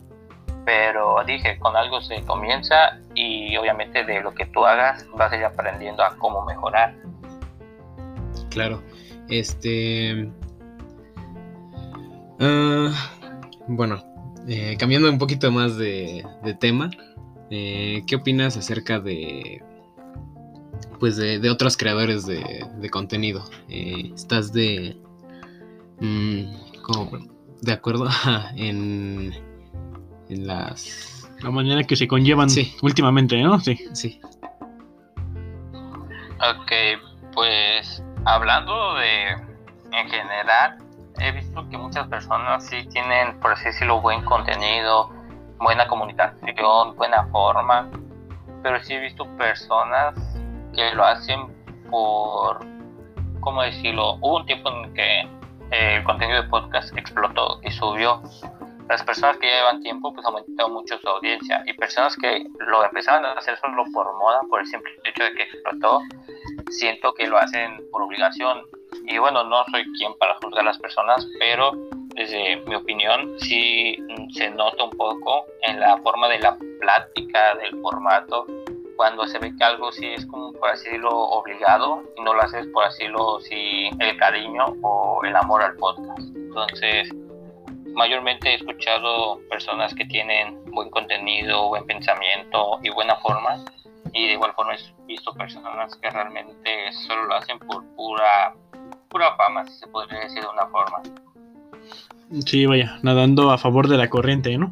pero 0.68 1.24
dije, 1.26 1.58
con 1.58 1.74
algo 1.76 2.02
se 2.02 2.20
comienza 2.24 2.98
y 3.14 3.56
obviamente 3.56 4.04
de 4.04 4.20
lo 4.20 4.34
que 4.34 4.44
tú 4.44 4.66
hagas 4.66 5.06
vas 5.16 5.32
a 5.32 5.36
ir 5.38 5.44
aprendiendo 5.46 6.04
a 6.04 6.14
cómo 6.18 6.44
mejorar. 6.44 6.94
Claro, 8.50 8.82
este... 9.30 10.30
Uh, 12.38 12.90
bueno, 13.66 14.04
eh, 14.46 14.76
cambiando 14.78 15.08
un 15.08 15.16
poquito 15.16 15.50
más 15.50 15.78
de, 15.78 16.22
tema, 16.60 16.90
eh, 17.50 18.02
¿qué 18.06 18.16
opinas 18.16 18.58
acerca 18.58 19.00
de 19.00 19.62
pues 21.00 21.16
de, 21.16 21.48
otros 21.48 21.78
creadores 21.78 22.26
de, 22.26 22.90
contenido. 22.90 23.42
Eh, 23.70 24.12
estás 24.14 24.52
de... 24.52 24.98
Mmm, 26.00 26.42
como, 26.82 27.10
de 27.62 27.72
acuerdo 27.72 28.06
en 28.56 29.47
las... 30.36 31.28
La 31.42 31.50
manera 31.50 31.84
que 31.84 31.94
se 31.94 32.08
conllevan 32.08 32.50
sí. 32.50 32.76
últimamente, 32.82 33.40
¿no? 33.40 33.60
Sí. 33.60 33.78
Sí. 33.92 34.20
Ok, 35.72 36.72
pues 37.32 38.02
hablando 38.24 38.94
de... 38.94 39.30
En 39.90 40.08
general, 40.10 40.78
he 41.18 41.32
visto 41.32 41.68
que 41.68 41.78
muchas 41.78 42.06
personas 42.08 42.66
sí 42.66 42.86
tienen, 42.90 43.38
por 43.40 43.52
así 43.52 43.64
decirlo, 43.64 44.00
buen 44.00 44.22
contenido, 44.24 45.10
buena 45.58 45.88
comunicación, 45.88 46.94
buena 46.96 47.26
forma, 47.28 47.88
pero 48.62 48.82
sí 48.82 48.94
he 48.94 49.00
visto 49.00 49.26
personas 49.36 50.14
que 50.74 50.92
lo 50.94 51.04
hacen 51.04 51.40
por, 51.90 52.60
¿cómo 53.40 53.62
decirlo? 53.62 54.14
Hubo 54.16 54.38
un 54.38 54.46
tiempo 54.46 54.70
en 54.70 54.94
que 54.94 55.20
eh, 55.70 55.96
el 55.96 56.04
contenido 56.04 56.42
de 56.42 56.48
podcast 56.48 56.96
explotó 56.96 57.60
y 57.62 57.70
subió. 57.70 58.22
Las 58.88 59.02
personas 59.02 59.36
que 59.36 59.46
llevan 59.46 59.82
tiempo 59.82 60.12
pues 60.14 60.24
aumentaron 60.26 60.72
mucho 60.72 60.98
su 60.98 61.08
audiencia 61.08 61.62
y 61.66 61.74
personas 61.74 62.16
que 62.16 62.46
lo 62.58 62.84
empezaron 62.84 63.26
a 63.26 63.32
hacer 63.32 63.58
solo 63.58 63.84
por 63.92 64.12
moda, 64.14 64.40
por 64.48 64.60
el 64.60 64.66
simple 64.66 64.90
hecho 65.04 65.24
de 65.24 65.34
que 65.34 65.42
explotó, 65.42 66.00
siento 66.70 67.12
que 67.12 67.26
lo 67.26 67.36
hacen 67.36 67.82
por 67.90 68.02
obligación. 68.02 68.62
Y 69.04 69.18
bueno, 69.18 69.44
no 69.44 69.62
soy 69.70 69.84
quien 69.92 70.16
para 70.18 70.36
juzgar 70.36 70.60
a 70.60 70.64
las 70.70 70.78
personas, 70.78 71.26
pero 71.38 71.72
desde 72.14 72.56
mi 72.66 72.74
opinión 72.74 73.38
sí 73.40 73.96
se 74.32 74.50
nota 74.50 74.84
un 74.84 74.90
poco 74.90 75.44
en 75.62 75.80
la 75.80 75.98
forma 75.98 76.28
de 76.28 76.38
la 76.38 76.56
plática, 76.80 77.56
del 77.56 77.78
formato, 77.82 78.46
cuando 78.96 79.26
se 79.26 79.38
ve 79.38 79.54
que 79.56 79.64
algo 79.64 79.92
sí 79.92 80.06
es 80.06 80.26
como 80.26 80.52
por 80.54 80.70
así 80.70 80.86
decirlo 80.86 81.10
obligado 81.10 82.02
y 82.16 82.22
no 82.22 82.34
lo 82.34 82.42
haces 82.42 82.66
por 82.68 82.84
así 82.84 83.04
decirlo 83.04 83.38
si 83.40 83.90
el 84.00 84.16
cariño 84.16 84.64
o 84.82 85.20
el 85.24 85.36
amor 85.36 85.62
al 85.62 85.76
podcast. 85.76 86.34
Entonces, 86.34 87.08
mayormente 87.98 88.50
he 88.50 88.54
escuchado 88.54 89.40
personas 89.50 89.92
que 89.92 90.04
tienen 90.04 90.64
buen 90.66 90.88
contenido, 90.88 91.66
buen 91.66 91.84
pensamiento 91.84 92.78
y 92.80 92.90
buena 92.90 93.16
forma 93.16 93.56
y 94.12 94.28
de 94.28 94.32
igual 94.34 94.52
forma 94.54 94.74
he 94.74 95.06
visto 95.06 95.34
personas 95.34 95.96
que 95.96 96.08
realmente 96.08 96.92
solo 96.92 97.24
lo 97.24 97.34
hacen 97.34 97.58
por 97.58 97.84
pura 97.96 98.54
pura 99.08 99.34
fama, 99.36 99.66
si 99.66 99.72
se 99.80 99.86
podría 99.88 100.20
decir 100.20 100.42
de 100.42 100.48
una 100.48 100.66
forma. 100.66 101.02
Sí, 102.46 102.66
vaya, 102.66 102.98
nadando 103.02 103.50
a 103.50 103.58
favor 103.58 103.88
de 103.88 103.96
la 103.96 104.08
corriente, 104.08 104.56
¿no? 104.56 104.70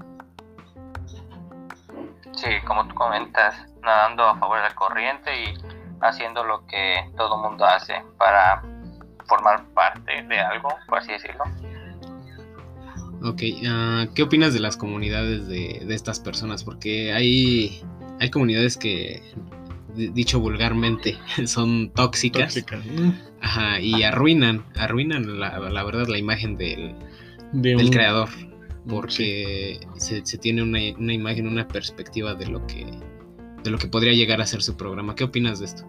Sí, 2.32 2.50
como 2.64 2.86
tú 2.86 2.94
comentas, 2.94 3.56
nadando 3.82 4.22
a 4.22 4.36
favor 4.36 4.58
de 4.58 4.68
la 4.68 4.74
corriente 4.76 5.30
y 5.42 5.54
haciendo 6.00 6.44
lo 6.44 6.64
que 6.66 7.10
todo 7.16 7.38
mundo 7.38 7.64
hace 7.64 8.04
para 8.18 8.62
formar 9.26 9.64
parte 9.74 10.22
de 10.22 10.38
algo, 10.38 10.68
por 10.86 10.98
así 10.98 11.10
decirlo. 11.10 11.44
Ok, 13.26 13.42
uh, 13.42 14.14
¿qué 14.14 14.22
opinas 14.22 14.54
de 14.54 14.60
las 14.60 14.76
comunidades 14.76 15.48
de, 15.48 15.82
de, 15.84 15.94
estas 15.94 16.20
personas? 16.20 16.62
Porque 16.62 17.12
hay, 17.12 17.80
hay 18.20 18.30
comunidades 18.30 18.76
que 18.76 19.20
dicho 19.96 20.38
vulgarmente, 20.38 21.18
son 21.46 21.90
tóxicas. 21.90 22.54
Tóxica. 22.54 22.80
Ajá, 23.40 23.80
y 23.80 24.04
arruinan, 24.04 24.64
arruinan 24.76 25.40
la, 25.40 25.58
la 25.58 25.84
verdad 25.84 26.06
la 26.06 26.18
imagen 26.18 26.56
del, 26.56 26.94
De 27.52 27.70
del 27.70 27.86
un- 27.86 27.90
creador. 27.90 28.28
Porque 28.88 29.80
se, 29.96 30.24
se 30.24 30.38
tiene 30.38 30.62
una, 30.62 30.78
una 30.96 31.12
imagen, 31.12 31.48
una 31.48 31.66
perspectiva 31.66 32.34
de 32.34 32.46
lo 32.46 32.64
que 32.68 32.86
de 33.64 33.70
lo 33.72 33.78
que 33.78 33.88
podría 33.88 34.12
llegar 34.12 34.40
a 34.40 34.46
ser 34.46 34.62
su 34.62 34.76
programa. 34.76 35.16
¿Qué 35.16 35.24
opinas 35.24 35.58
de 35.58 35.64
esto? 35.64 35.84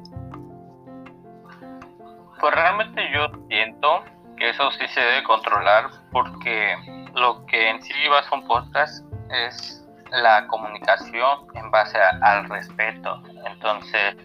Pues 2.39 2.53
realmente 2.55 3.01
yo 3.13 3.29
siento 3.49 4.03
eso 4.49 4.71
sí 4.71 4.87
se 4.87 5.01
debe 5.01 5.23
controlar 5.23 5.89
porque 6.11 6.75
lo 7.13 7.45
que 7.45 7.69
en 7.69 7.81
sí 7.81 7.93
va 8.11 8.19
a 8.19 8.23
ser 8.23 8.33
un 8.33 8.47
podcast 8.47 9.03
es 9.29 9.85
la 10.11 10.47
comunicación 10.47 11.47
en 11.55 11.69
base 11.71 11.97
al 12.21 12.47
respeto. 12.49 13.21
Entonces, 13.45 14.15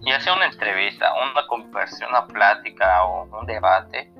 ya 0.00 0.20
sea 0.20 0.34
una 0.34 0.46
entrevista, 0.46 1.12
una 1.14 1.46
conversación, 1.46 2.10
una 2.10 2.26
plática 2.26 3.04
o 3.04 3.24
un 3.38 3.46
debate, 3.46 4.10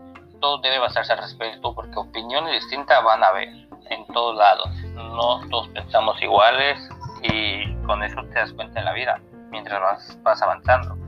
todo 0.41 0.59
debe 0.59 0.79
basarse 0.79 1.13
al 1.13 1.19
respeto 1.19 1.75
porque 1.75 1.97
opiniones 1.97 2.61
distintas 2.61 3.03
van 3.03 3.25
a 3.25 3.29
haber 3.29 3.49
en 3.89 4.07
todos 4.13 4.37
lados. 4.37 4.69
No 4.95 5.41
todos 5.49 5.69
pensamos 5.69 6.21
iguales 6.23 6.79
y 7.23 7.75
con 7.85 8.03
eso 8.03 8.23
te 8.25 8.41
das 8.41 8.53
cuenta 8.53 8.81
en 8.81 8.85
la 8.85 8.93
vida 8.93 9.21
mientras 9.51 9.81
vas, 9.81 10.19
vas 10.23 10.43
avanzando. 10.43 11.06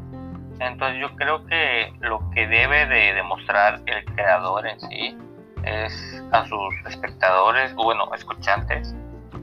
Entonces 0.61 1.01
yo 1.01 1.15
creo 1.17 1.45
que 1.47 1.93
lo 2.01 2.19
que 2.31 2.47
debe 2.47 2.87
de 2.87 3.15
demostrar 3.15 3.81
el 3.87 4.05
creador 4.05 4.67
en 4.67 4.81
sí 4.81 5.17
es 5.65 6.23
a 6.33 6.45
sus 6.47 6.75
espectadores, 6.87 7.73
o 7.77 7.85
bueno, 7.85 8.13
escuchantes, 8.15 8.95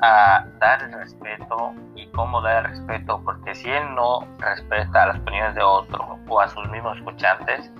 a 0.01 0.45
dar 0.59 0.83
el 0.83 0.93
respeto 0.93 1.73
y 1.95 2.07
cómo 2.07 2.41
dar 2.41 2.65
el 2.65 2.71
respeto, 2.71 3.21
porque 3.23 3.55
si 3.55 3.69
él 3.69 3.95
no 3.95 4.27
respeta 4.39 5.07
las 5.07 5.19
opiniones 5.19 5.55
de 5.55 5.63
otro 5.63 6.19
o 6.27 6.41
a 6.41 6.47
sus 6.49 6.67
mismos 6.69 6.97
escuchantes, 6.97 7.71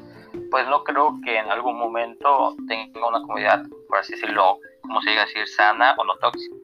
pues 0.51 0.67
no 0.67 0.83
creo 0.83 1.19
que 1.23 1.39
en 1.39 1.51
algún 1.51 1.77
momento 1.77 2.55
tenga 2.67 3.07
una 3.07 3.21
comunidad, 3.21 3.63
por 3.89 3.99
así 3.99 4.13
decirlo, 4.13 4.59
como 4.81 5.01
se 5.01 5.09
diga 5.09 5.25
decir, 5.25 5.47
sana 5.47 5.95
o 5.97 6.03
no 6.03 6.15
tóxica. 6.17 6.55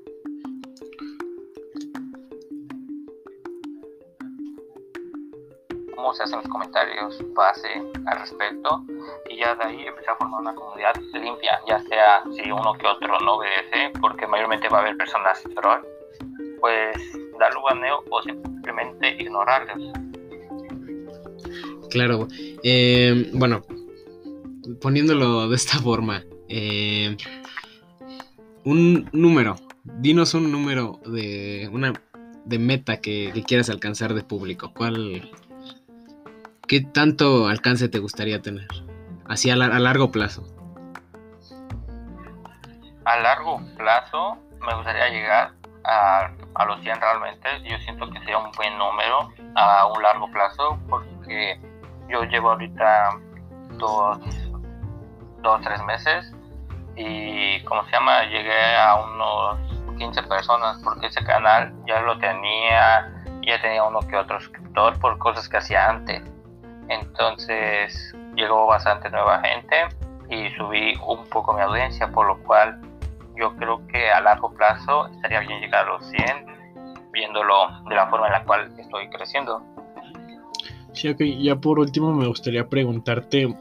Cómo 6.01 6.13
se 6.15 6.23
hacen 6.23 6.39
los 6.39 6.47
comentarios 6.47 7.23
base 7.35 7.67
al 8.07 8.19
respecto 8.19 8.83
y 9.29 9.37
ya 9.37 9.53
de 9.55 9.63
ahí 9.65 9.85
empezar 9.85 10.15
a 10.15 10.17
formar 10.17 10.41
una 10.41 10.55
comunidad 10.55 10.95
limpia, 11.13 11.59
ya 11.67 11.79
sea 11.83 12.23
si 12.35 12.51
uno 12.51 12.73
que 12.73 12.87
otro 12.87 13.19
no 13.19 13.35
obedece, 13.35 13.91
porque 14.01 14.25
mayormente 14.25 14.67
va 14.67 14.79
a 14.79 14.81
haber 14.81 14.97
personas 14.97 15.43
troll, 15.55 15.81
pues 16.59 16.97
darle 17.39 17.57
un 17.57 17.63
baneo 17.63 18.03
o 18.09 18.21
simplemente 18.23 19.15
ignorarlos. 19.21 19.93
Claro, 21.91 22.27
eh, 22.63 23.29
bueno, 23.33 23.61
poniéndolo 24.81 25.49
de 25.49 25.55
esta 25.55 25.77
forma, 25.77 26.23
eh, 26.49 27.15
un 28.63 29.07
número, 29.11 29.55
dinos 29.83 30.33
un 30.33 30.51
número 30.51 30.99
de 31.05 31.69
una 31.71 31.93
de 32.43 32.57
meta 32.57 33.01
que, 33.01 33.29
que 33.35 33.43
quieras 33.43 33.69
alcanzar 33.69 34.15
de 34.15 34.23
público. 34.23 34.71
¿Cuál, 34.73 35.29
qué 36.71 36.79
tanto 36.79 37.49
alcance 37.49 37.89
te 37.89 37.99
gustaría 37.99 38.41
tener? 38.41 38.65
Así 39.27 39.49
a, 39.49 39.57
la- 39.57 39.65
a 39.65 39.79
largo 39.79 40.09
plazo. 40.09 40.45
A 43.03 43.17
largo 43.19 43.59
plazo 43.77 44.37
me 44.65 44.73
gustaría 44.75 45.09
llegar 45.09 45.51
a, 45.83 46.31
los 46.65 46.79
100 46.79 47.01
realmente, 47.01 47.49
yo 47.69 47.77
siento 47.79 48.09
que 48.09 48.19
sería 48.19 48.37
un 48.37 48.53
buen 48.53 48.77
número 48.77 49.33
a 49.57 49.85
un 49.87 50.01
largo 50.01 50.31
plazo 50.31 50.79
porque 50.89 51.59
yo 52.07 52.23
llevo 52.23 52.51
ahorita 52.51 53.19
dos, 53.71 54.19
dos 55.41 55.61
tres 55.63 55.83
meses 55.83 56.31
y 56.95 57.61
como 57.65 57.83
se 57.85 57.91
llama 57.91 58.23
llegué 58.27 58.77
a 58.77 58.95
unos 58.95 59.97
15 59.97 60.23
personas 60.23 60.79
porque 60.85 61.07
ese 61.07 61.21
canal 61.25 61.73
ya 61.85 61.99
lo 61.99 62.17
tenía 62.17 63.11
ya 63.45 63.61
tenía 63.61 63.83
uno 63.83 63.99
que 64.07 64.15
otro 64.15 64.39
suscriptor 64.39 64.97
por 64.99 65.17
cosas 65.17 65.49
que 65.49 65.57
hacía 65.57 65.89
antes 65.89 66.21
entonces 66.89 68.15
llegó 68.35 68.67
bastante 68.67 69.09
nueva 69.09 69.41
gente 69.41 69.75
y 70.29 70.49
subí 70.55 70.93
un 71.05 71.27
poco 71.29 71.53
mi 71.53 71.61
audiencia 71.61 72.07
por 72.07 72.27
lo 72.27 72.41
cual 72.43 72.79
yo 73.35 73.55
creo 73.55 73.85
que 73.87 74.09
a 74.11 74.21
largo 74.21 74.53
plazo 74.53 75.07
estaría 75.07 75.39
bien 75.41 75.59
llegar 75.61 75.85
a 75.85 75.93
los 75.93 76.05
100 76.09 76.45
viéndolo 77.11 77.67
de 77.89 77.95
la 77.95 78.07
forma 78.07 78.27
en 78.27 78.33
la 78.33 78.43
cual 78.43 78.71
estoy 78.77 79.09
creciendo 79.09 79.63
Sí, 80.93 81.09
ok. 81.09 81.21
Ya 81.39 81.55
por 81.55 81.79
último 81.79 82.13
me 82.13 82.27
gustaría 82.27 82.67
preguntarte, 82.67 83.55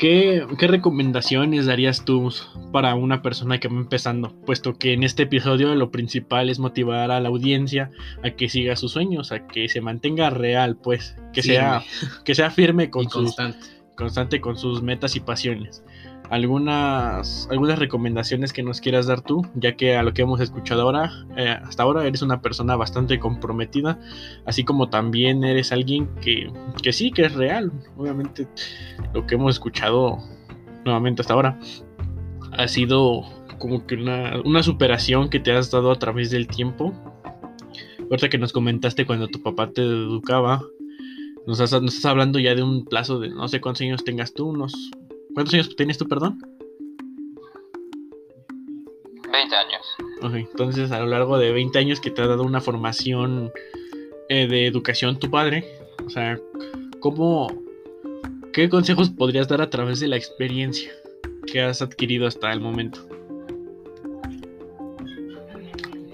¿qué, 0.00 0.44
qué 0.58 0.66
recomendaciones 0.66 1.66
darías 1.66 2.04
tú 2.04 2.32
para 2.72 2.96
una 2.96 3.22
persona 3.22 3.60
que 3.60 3.68
va 3.68 3.76
empezando? 3.76 4.34
Puesto 4.44 4.76
que 4.76 4.94
en 4.94 5.04
este 5.04 5.24
episodio 5.24 5.72
lo 5.76 5.92
principal 5.92 6.50
es 6.50 6.58
motivar 6.58 7.12
a 7.12 7.20
la 7.20 7.28
audiencia 7.28 7.90
a 8.24 8.30
que 8.30 8.48
siga 8.48 8.74
sus 8.74 8.92
sueños, 8.92 9.30
a 9.30 9.46
que 9.46 9.68
se 9.68 9.80
mantenga 9.80 10.30
real, 10.30 10.76
pues, 10.76 11.16
que, 11.32 11.42
sea, 11.42 11.84
que 12.24 12.34
sea 12.34 12.50
firme 12.50 12.90
con 12.90 13.02
y 13.02 13.04
sus, 13.04 13.36
constante. 13.36 13.66
constante 13.94 14.40
con 14.40 14.56
sus 14.56 14.82
metas 14.82 15.14
y 15.14 15.20
pasiones. 15.20 15.84
Algunas, 16.30 17.48
algunas 17.50 17.78
recomendaciones 17.78 18.52
que 18.52 18.62
nos 18.62 18.80
quieras 18.80 19.06
dar 19.06 19.20
tú, 19.20 19.44
ya 19.54 19.76
que 19.76 19.96
a 19.96 20.04
lo 20.04 20.14
que 20.14 20.22
hemos 20.22 20.40
escuchado 20.40 20.82
ahora, 20.82 21.10
eh, 21.36 21.56
hasta 21.62 21.82
ahora 21.82 22.06
eres 22.06 22.22
una 22.22 22.40
persona 22.40 22.76
bastante 22.76 23.18
comprometida, 23.18 23.98
así 24.46 24.64
como 24.64 24.88
también 24.88 25.42
eres 25.42 25.72
alguien 25.72 26.08
que, 26.22 26.48
que 26.82 26.92
sí, 26.92 27.10
que 27.10 27.26
es 27.26 27.34
real. 27.34 27.72
Obviamente 27.96 28.46
lo 29.12 29.26
que 29.26 29.34
hemos 29.34 29.56
escuchado 29.56 30.18
nuevamente 30.84 31.22
hasta 31.22 31.34
ahora 31.34 31.58
ha 32.52 32.68
sido 32.68 33.24
como 33.58 33.86
que 33.86 33.96
una, 33.96 34.40
una 34.44 34.62
superación 34.62 35.30
que 35.30 35.40
te 35.40 35.52
has 35.52 35.70
dado 35.70 35.90
a 35.90 35.98
través 35.98 36.30
del 36.30 36.46
tiempo. 36.46 36.92
Ahorita 38.02 38.28
que 38.28 38.38
nos 38.38 38.52
comentaste 38.52 39.04
cuando 39.04 39.28
tu 39.28 39.42
papá 39.42 39.70
te 39.70 39.82
educaba, 39.82 40.62
nos, 41.46 41.60
estás 41.60 42.04
hablando 42.04 42.38
ya 42.38 42.54
de 42.54 42.62
un 42.62 42.84
plazo 42.84 43.18
de 43.18 43.30
no 43.30 43.48
sé 43.48 43.60
cuántos 43.60 43.82
años 43.82 44.04
tengas 44.04 44.32
tú, 44.34 44.48
unos... 44.48 44.90
¿Cuántos 45.34 45.54
años 45.54 45.76
tienes 45.76 45.98
tú, 45.98 46.06
perdón? 46.06 46.38
20 49.30 49.56
años 49.56 49.96
Ok, 50.22 50.34
entonces 50.34 50.90
a 50.92 51.00
lo 51.00 51.06
largo 51.06 51.38
de 51.38 51.52
20 51.52 51.78
años 51.78 52.00
que 52.00 52.10
te 52.10 52.20
ha 52.20 52.26
dado 52.26 52.42
una 52.42 52.60
formación 52.60 53.52
eh, 54.28 54.46
de 54.46 54.66
educación 54.66 55.18
tu 55.18 55.30
padre, 55.30 55.64
o 56.04 56.10
sea, 56.10 56.38
¿cómo, 57.00 57.48
qué 58.52 58.68
consejos 58.68 59.08
podrías 59.08 59.48
dar 59.48 59.62
a 59.62 59.70
través 59.70 59.98
de 60.00 60.08
la 60.08 60.16
experiencia 60.16 60.92
que 61.50 61.62
has 61.62 61.80
adquirido 61.80 62.26
hasta 62.26 62.52
el 62.52 62.60
momento? 62.60 63.00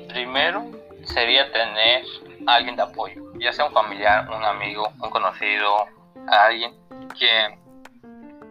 Primero 0.09 0.70
sería 1.02 1.50
tener 1.50 2.05
a 2.46 2.55
alguien 2.55 2.76
de 2.76 2.83
apoyo, 2.83 3.33
ya 3.40 3.52
sea 3.52 3.66
un 3.66 3.72
familiar, 3.72 4.29
un 4.31 4.44
amigo, 4.44 4.88
un 5.02 5.11
conocido, 5.11 5.87
alguien 6.29 6.72
que 7.18 7.59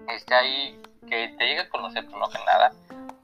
esté 0.10 0.36
ahí, 0.36 0.82
que 1.08 1.30
te 1.38 1.46
llegue 1.46 1.62
a 1.62 1.70
conocer 1.70 2.06
primero 2.06 2.30
que 2.30 2.40
nada 2.46 2.72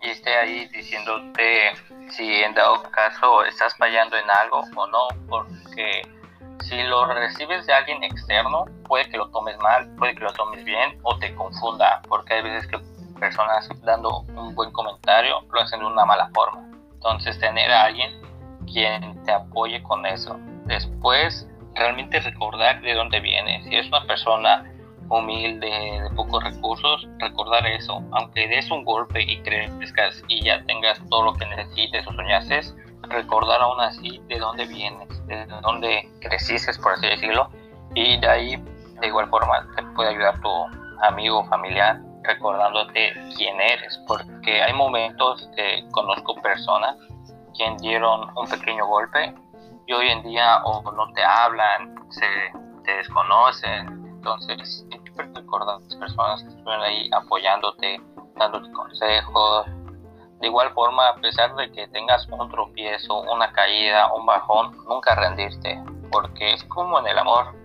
y 0.02 0.10
esté 0.10 0.36
ahí 0.36 0.68
diciéndote 0.68 1.74
si 2.10 2.44
en 2.44 2.54
dado 2.54 2.82
caso 2.84 3.44
estás 3.46 3.76
fallando 3.78 4.18
en 4.18 4.30
algo 4.30 4.64
o 4.76 4.88
no, 4.88 5.08
porque 5.30 6.02
si 6.62 6.82
lo 6.84 7.06
recibes 7.06 7.66
de 7.66 7.74
alguien 7.74 8.04
externo, 8.04 8.66
puede 8.88 9.10
que 9.10 9.18
lo 9.18 9.30
tomes 9.30 9.58
mal, 9.60 9.88
puede 9.96 10.16
que 10.16 10.22
lo 10.22 10.34
tomes 10.34 10.64
bien 10.64 11.00
o 11.04 11.18
te 11.18 11.34
confunda, 11.36 12.02
porque 12.08 12.36
hay 12.36 12.44
veces 12.44 12.68
que 12.68 12.80
personas 13.20 13.70
dando 13.84 14.22
un 14.36 14.56
buen 14.56 14.72
comentario 14.72 15.42
lo 15.52 15.62
hacen 15.62 15.80
de 15.80 15.86
una 15.86 16.06
mala 16.06 16.30
forma. 16.34 16.68
Entonces 16.94 17.40
tener 17.40 17.72
a 17.72 17.84
alguien 17.84 18.22
quien 18.72 19.24
te 19.24 19.32
apoye 19.32 19.82
con 19.84 20.06
eso. 20.06 20.38
Después, 20.66 21.48
realmente 21.76 22.20
recordar 22.20 22.82
de 22.82 22.94
dónde 22.94 23.20
vienes. 23.20 23.64
Si 23.66 23.76
es 23.76 23.88
una 23.88 24.06
persona 24.06 24.71
humilde, 25.20 25.68
de 25.68 26.10
pocos 26.16 26.44
recursos, 26.44 27.08
recordar 27.20 27.66
eso. 27.68 28.02
Aunque 28.12 28.48
des 28.48 28.70
un 28.72 28.84
golpe 28.84 29.22
y 29.22 29.42
crezcas 29.42 30.24
y 30.28 30.44
ya 30.44 30.64
tengas 30.66 31.00
todo 31.10 31.26
lo 31.26 31.34
que 31.34 31.46
necesites 31.46 32.08
o 32.08 32.14
soñases, 32.14 32.76
recordar 33.04 33.62
aún 33.62 33.80
así 33.82 34.22
de 34.28 34.40
dónde 34.40 34.66
vienes, 34.66 35.28
de 35.28 35.46
dónde 35.62 36.10
creciste, 36.22 36.72
por 36.82 36.94
así 36.94 37.08
decirlo. 37.08 37.50
Y 37.94 38.18
de 38.20 38.28
ahí, 38.28 38.56
de 39.00 39.08
igual 39.08 39.30
forma, 39.30 39.68
te 39.76 39.84
puede 39.96 40.10
ayudar 40.10 40.40
tu 40.42 40.50
amigo 41.04 41.40
o 41.40 41.46
familiar 41.46 42.00
recordándote 42.24 43.14
quién 43.36 43.60
eres. 43.60 44.00
Porque 44.08 44.62
hay 44.62 44.74
momentos 44.74 45.50
que 45.56 45.86
conozco 45.92 46.36
personas 46.36 46.96
quien 47.56 47.78
dieron 47.78 48.30
un 48.38 48.48
pequeño 48.48 48.86
golpe 48.88 49.34
y 49.88 49.94
hoy 49.94 50.08
en 50.08 50.24
día 50.24 50.64
o 50.64 50.90
no 50.92 51.12
te 51.14 51.24
hablan, 51.24 51.96
se 52.10 52.26
te 52.86 52.92
desconocen. 52.98 53.88
Entonces, 54.16 54.86
a 55.22 55.66
las 55.66 55.96
personas 55.96 56.44
que 56.44 56.50
estuvieron 56.50 56.82
ahí 56.82 57.10
apoyándote, 57.14 58.02
dándote 58.36 58.72
consejos. 58.72 59.66
De 60.40 60.48
igual 60.48 60.72
forma, 60.74 61.10
a 61.10 61.16
pesar 61.16 61.56
de 61.56 61.72
que 61.72 61.88
tengas 61.90 62.28
un 62.30 62.50
tropiezo, 62.50 63.22
una 63.22 63.52
caída, 63.52 64.12
un 64.14 64.26
bajón, 64.26 64.76
nunca 64.88 65.16
rendirte. 65.16 65.82
porque 66.12 66.54
es 66.54 66.64
como 66.66 67.00
en 67.00 67.08
el 67.08 67.18
amor. 67.18 67.56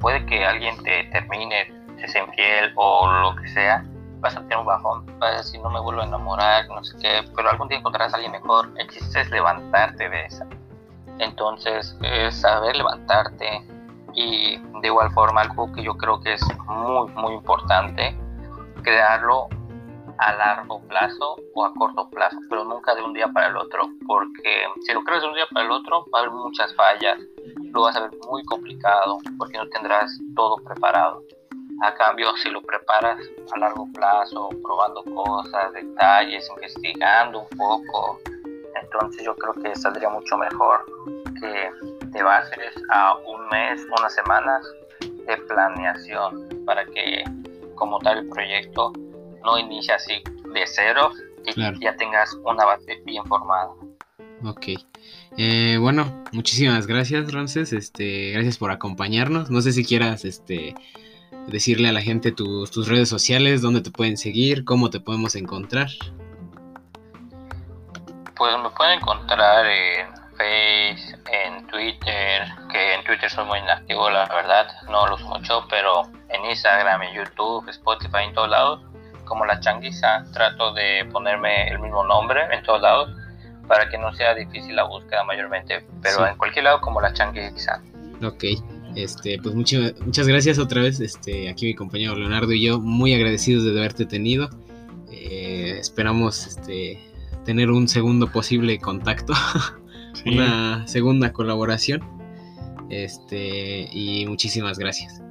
Puede 0.00 0.26
que 0.26 0.44
alguien 0.44 0.82
te 0.82 1.04
termine, 1.04 1.72
te 1.96 2.08
sea 2.08 2.24
infiel 2.24 2.72
o 2.74 3.06
lo 3.06 3.36
que 3.36 3.46
sea, 3.48 3.84
vas 4.18 4.36
a 4.36 4.40
tener 4.40 4.58
un 4.58 4.66
bajón, 4.66 5.06
vas 5.20 5.34
a 5.34 5.36
decir 5.38 5.60
no 5.60 5.70
me 5.70 5.80
vuelvo 5.80 6.00
a 6.00 6.04
enamorar, 6.04 6.66
no 6.68 6.82
sé 6.82 6.96
qué, 6.98 7.22
pero 7.36 7.50
algún 7.50 7.68
día 7.68 7.78
encontrarás 7.78 8.12
a 8.12 8.16
alguien 8.16 8.32
mejor. 8.32 8.72
El 8.76 8.88
chiste 8.88 9.20
es 9.20 9.30
levantarte 9.30 10.08
de 10.08 10.24
esa. 10.24 10.46
Entonces, 11.18 11.96
es 12.02 12.40
saber 12.40 12.76
levantarte 12.76 13.64
y 14.14 14.58
de 14.58 14.88
igual 14.88 15.10
forma 15.12 15.42
algo 15.42 15.70
que 15.72 15.82
yo 15.82 15.94
creo 15.94 16.20
que 16.20 16.34
es 16.34 16.42
muy, 16.66 17.10
muy 17.12 17.34
importante, 17.34 18.16
crearlo 18.82 19.48
a 20.18 20.32
largo 20.34 20.80
plazo 20.88 21.36
o 21.54 21.64
a 21.64 21.72
corto 21.74 22.08
plazo, 22.10 22.36
pero 22.48 22.64
nunca 22.64 22.94
de 22.94 23.02
un 23.02 23.12
día 23.12 23.28
para 23.28 23.48
el 23.48 23.56
otro, 23.56 23.88
porque 24.06 24.66
si 24.82 24.92
lo 24.92 25.02
creas 25.02 25.22
de 25.22 25.28
un 25.28 25.34
día 25.34 25.46
para 25.52 25.66
el 25.66 25.72
otro 25.72 26.04
va 26.14 26.18
a 26.18 26.22
haber 26.22 26.32
muchas 26.32 26.74
fallas, 26.74 27.18
lo 27.72 27.82
vas 27.82 27.96
a 27.96 28.02
ver 28.02 28.10
muy 28.28 28.44
complicado 28.44 29.18
porque 29.38 29.58
no 29.58 29.68
tendrás 29.68 30.18
todo 30.36 30.56
preparado. 30.56 31.22
A 31.82 31.94
cambio, 31.94 32.28
si 32.36 32.50
lo 32.50 32.62
preparas 32.62 33.18
a 33.52 33.58
largo 33.58 33.88
plazo, 33.92 34.50
probando 34.62 35.02
cosas, 35.02 35.72
detalles, 35.72 36.48
investigando 36.50 37.40
un 37.40 37.58
poco, 37.58 38.20
entonces 38.80 39.24
yo 39.24 39.34
creo 39.34 39.54
que 39.54 39.74
saldría 39.74 40.08
mucho 40.08 40.36
mejor 40.36 40.84
que 41.40 41.70
te 42.12 42.22
bases 42.22 42.74
a 42.90 43.14
un 43.16 43.48
mes, 43.48 43.80
unas 43.98 44.14
semanas 44.14 44.62
de 45.00 45.36
planeación 45.48 46.48
para 46.66 46.84
que 46.84 47.24
como 47.74 47.98
tal 48.00 48.18
el 48.18 48.28
proyecto 48.28 48.92
no 49.44 49.58
inicie 49.58 49.94
así 49.94 50.22
de 50.52 50.64
cero 50.66 51.10
y 51.44 51.80
ya 51.80 51.96
tengas 51.96 52.32
una 52.44 52.64
base 52.64 53.00
bien 53.04 53.24
formada. 53.26 53.70
Ok. 54.44 54.66
Eh, 55.36 55.78
bueno, 55.80 56.24
muchísimas 56.32 56.86
gracias, 56.86 57.32
Ronces. 57.32 57.72
Este, 57.72 58.32
gracias 58.32 58.58
por 58.58 58.70
acompañarnos. 58.70 59.50
No 59.50 59.60
sé 59.60 59.72
si 59.72 59.84
quieras 59.84 60.24
este, 60.24 60.74
decirle 61.48 61.88
a 61.88 61.92
la 61.92 62.02
gente 62.02 62.32
tus, 62.32 62.70
tus 62.70 62.88
redes 62.88 63.08
sociales, 63.08 63.62
dónde 63.62 63.80
te 63.80 63.90
pueden 63.90 64.16
seguir, 64.16 64.64
cómo 64.64 64.90
te 64.90 65.00
podemos 65.00 65.34
encontrar. 65.34 65.88
Pues 68.36 68.58
me 68.62 68.70
pueden 68.70 68.98
encontrar 68.98 69.66
en 69.66 70.22
Face, 70.36 71.18
en 71.30 71.61
Twitter, 71.72 72.42
que 72.70 72.94
en 72.94 73.02
Twitter 73.04 73.30
soy 73.30 73.46
muy 73.46 73.58
inactivo, 73.58 74.10
la 74.10 74.28
verdad, 74.28 74.66
no 74.90 75.06
lo 75.06 75.16
uso 75.16 75.26
mucho, 75.26 75.66
pero 75.68 76.02
en 76.28 76.44
Instagram, 76.44 77.02
en 77.02 77.14
YouTube, 77.14 77.68
Spotify, 77.70 78.24
en 78.28 78.34
todos 78.34 78.50
lados, 78.50 78.80
como 79.24 79.46
la 79.46 79.58
changuiza, 79.58 80.24
trato 80.32 80.74
de 80.74 81.06
ponerme 81.10 81.68
el 81.68 81.78
mismo 81.78 82.04
nombre 82.04 82.42
en 82.52 82.62
todos 82.62 82.82
lados 82.82 83.10
para 83.66 83.88
que 83.88 83.96
no 83.96 84.12
sea 84.12 84.34
difícil 84.34 84.76
la 84.76 84.84
búsqueda 84.84 85.24
mayormente, 85.24 85.84
pero 86.02 86.26
en 86.26 86.36
cualquier 86.36 86.64
lado 86.64 86.80
como 86.80 87.00
la 87.00 87.12
changuiza. 87.12 87.82
Ok. 88.22 88.44
Este, 88.94 89.38
pues 89.42 89.54
muchas 89.54 89.98
muchas 90.00 90.28
gracias 90.28 90.58
otra 90.58 90.82
vez. 90.82 91.00
Este, 91.00 91.48
aquí 91.48 91.66
mi 91.66 91.74
compañero 91.74 92.14
Leonardo 92.14 92.52
y 92.52 92.62
yo, 92.62 92.78
muy 92.78 93.14
agradecidos 93.14 93.64
de 93.64 93.70
haberte 93.70 94.04
tenido. 94.04 94.50
Eh, 95.10 95.78
esperamos 95.80 96.46
este, 96.46 97.02
tener 97.44 97.70
un 97.70 97.88
segundo 97.88 98.30
posible 98.30 98.78
contacto, 98.78 99.32
una 100.26 100.86
segunda 100.86 101.32
colaboración. 101.32 102.02
Este, 102.90 103.88
y 103.92 104.26
muchísimas 104.26 104.78
gracias. 104.78 105.22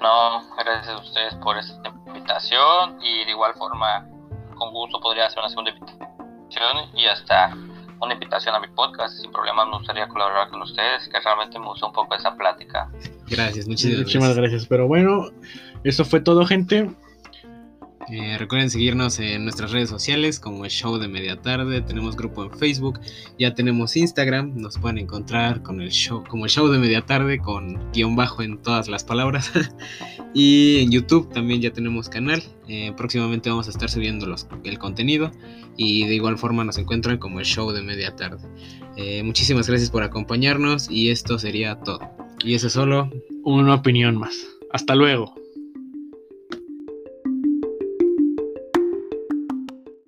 No, 0.00 0.42
gracias 0.56 0.88
a 0.88 0.98
ustedes 0.98 1.34
por 1.36 1.56
esta 1.58 1.92
invitación 2.06 2.98
y 3.02 3.24
de 3.24 3.30
igual 3.30 3.54
forma, 3.54 4.06
con 4.54 4.72
gusto 4.72 5.00
podría 5.00 5.26
hacer 5.26 5.40
una 5.40 5.48
segunda 5.48 5.72
invitación 5.72 6.90
y 6.94 7.06
hasta 7.06 7.52
una 8.00 8.14
invitación 8.14 8.54
a 8.54 8.60
mi 8.60 8.68
podcast. 8.68 9.18
Sin 9.18 9.32
problema 9.32 9.64
me 9.64 9.78
gustaría 9.78 10.06
colaborar 10.06 10.48
con 10.50 10.62
ustedes, 10.62 11.08
que 11.08 11.18
realmente 11.18 11.58
me 11.58 11.66
gustó 11.66 11.88
un 11.88 11.92
poco 11.92 12.14
esa 12.14 12.36
plática. 12.36 12.88
Gracias, 13.28 13.66
muchísimas, 13.66 13.98
muchísimas 13.98 14.36
gracias. 14.36 14.66
Pero 14.66 14.86
bueno, 14.86 15.30
eso 15.82 16.04
fue 16.04 16.20
todo, 16.20 16.46
gente. 16.46 16.90
Eh, 18.08 18.38
recuerden 18.38 18.70
seguirnos 18.70 19.18
en 19.18 19.42
nuestras 19.42 19.72
redes 19.72 19.88
sociales 19.90 20.38
como 20.38 20.64
el 20.64 20.70
show 20.70 20.98
de 20.98 21.08
media 21.08 21.40
tarde. 21.40 21.80
Tenemos 21.80 22.16
grupo 22.16 22.44
en 22.44 22.52
Facebook, 22.56 23.00
ya 23.38 23.54
tenemos 23.54 23.96
Instagram. 23.96 24.56
Nos 24.56 24.78
pueden 24.78 24.98
encontrar 24.98 25.62
con 25.62 25.80
el 25.80 25.90
show 25.90 26.22
como 26.28 26.44
el 26.44 26.50
show 26.50 26.68
de 26.68 26.78
media 26.78 27.02
tarde 27.02 27.38
con 27.38 27.90
guion 27.92 28.14
bajo 28.14 28.42
en 28.42 28.58
todas 28.58 28.88
las 28.88 29.02
palabras. 29.02 29.50
y 30.34 30.78
en 30.78 30.92
YouTube 30.92 31.32
también 31.32 31.60
ya 31.60 31.72
tenemos 31.72 32.08
canal. 32.08 32.42
Eh, 32.68 32.92
próximamente 32.96 33.50
vamos 33.50 33.66
a 33.66 33.70
estar 33.70 33.90
subiendo 33.90 34.26
el 34.64 34.78
contenido 34.78 35.32
y 35.76 36.06
de 36.06 36.14
igual 36.14 36.38
forma 36.38 36.64
nos 36.64 36.78
encuentran 36.78 37.18
como 37.18 37.40
el 37.40 37.46
show 37.46 37.72
de 37.72 37.82
media 37.82 38.14
tarde. 38.14 38.46
Eh, 38.96 39.22
muchísimas 39.24 39.68
gracias 39.68 39.90
por 39.90 40.04
acompañarnos 40.04 40.90
y 40.90 41.10
esto 41.10 41.38
sería 41.38 41.80
todo. 41.80 42.00
Y 42.44 42.54
eso 42.54 42.68
es 42.68 42.74
solo 42.74 43.10
una 43.42 43.74
opinión 43.74 44.16
más. 44.16 44.46
Hasta 44.72 44.94
luego. 44.94 45.45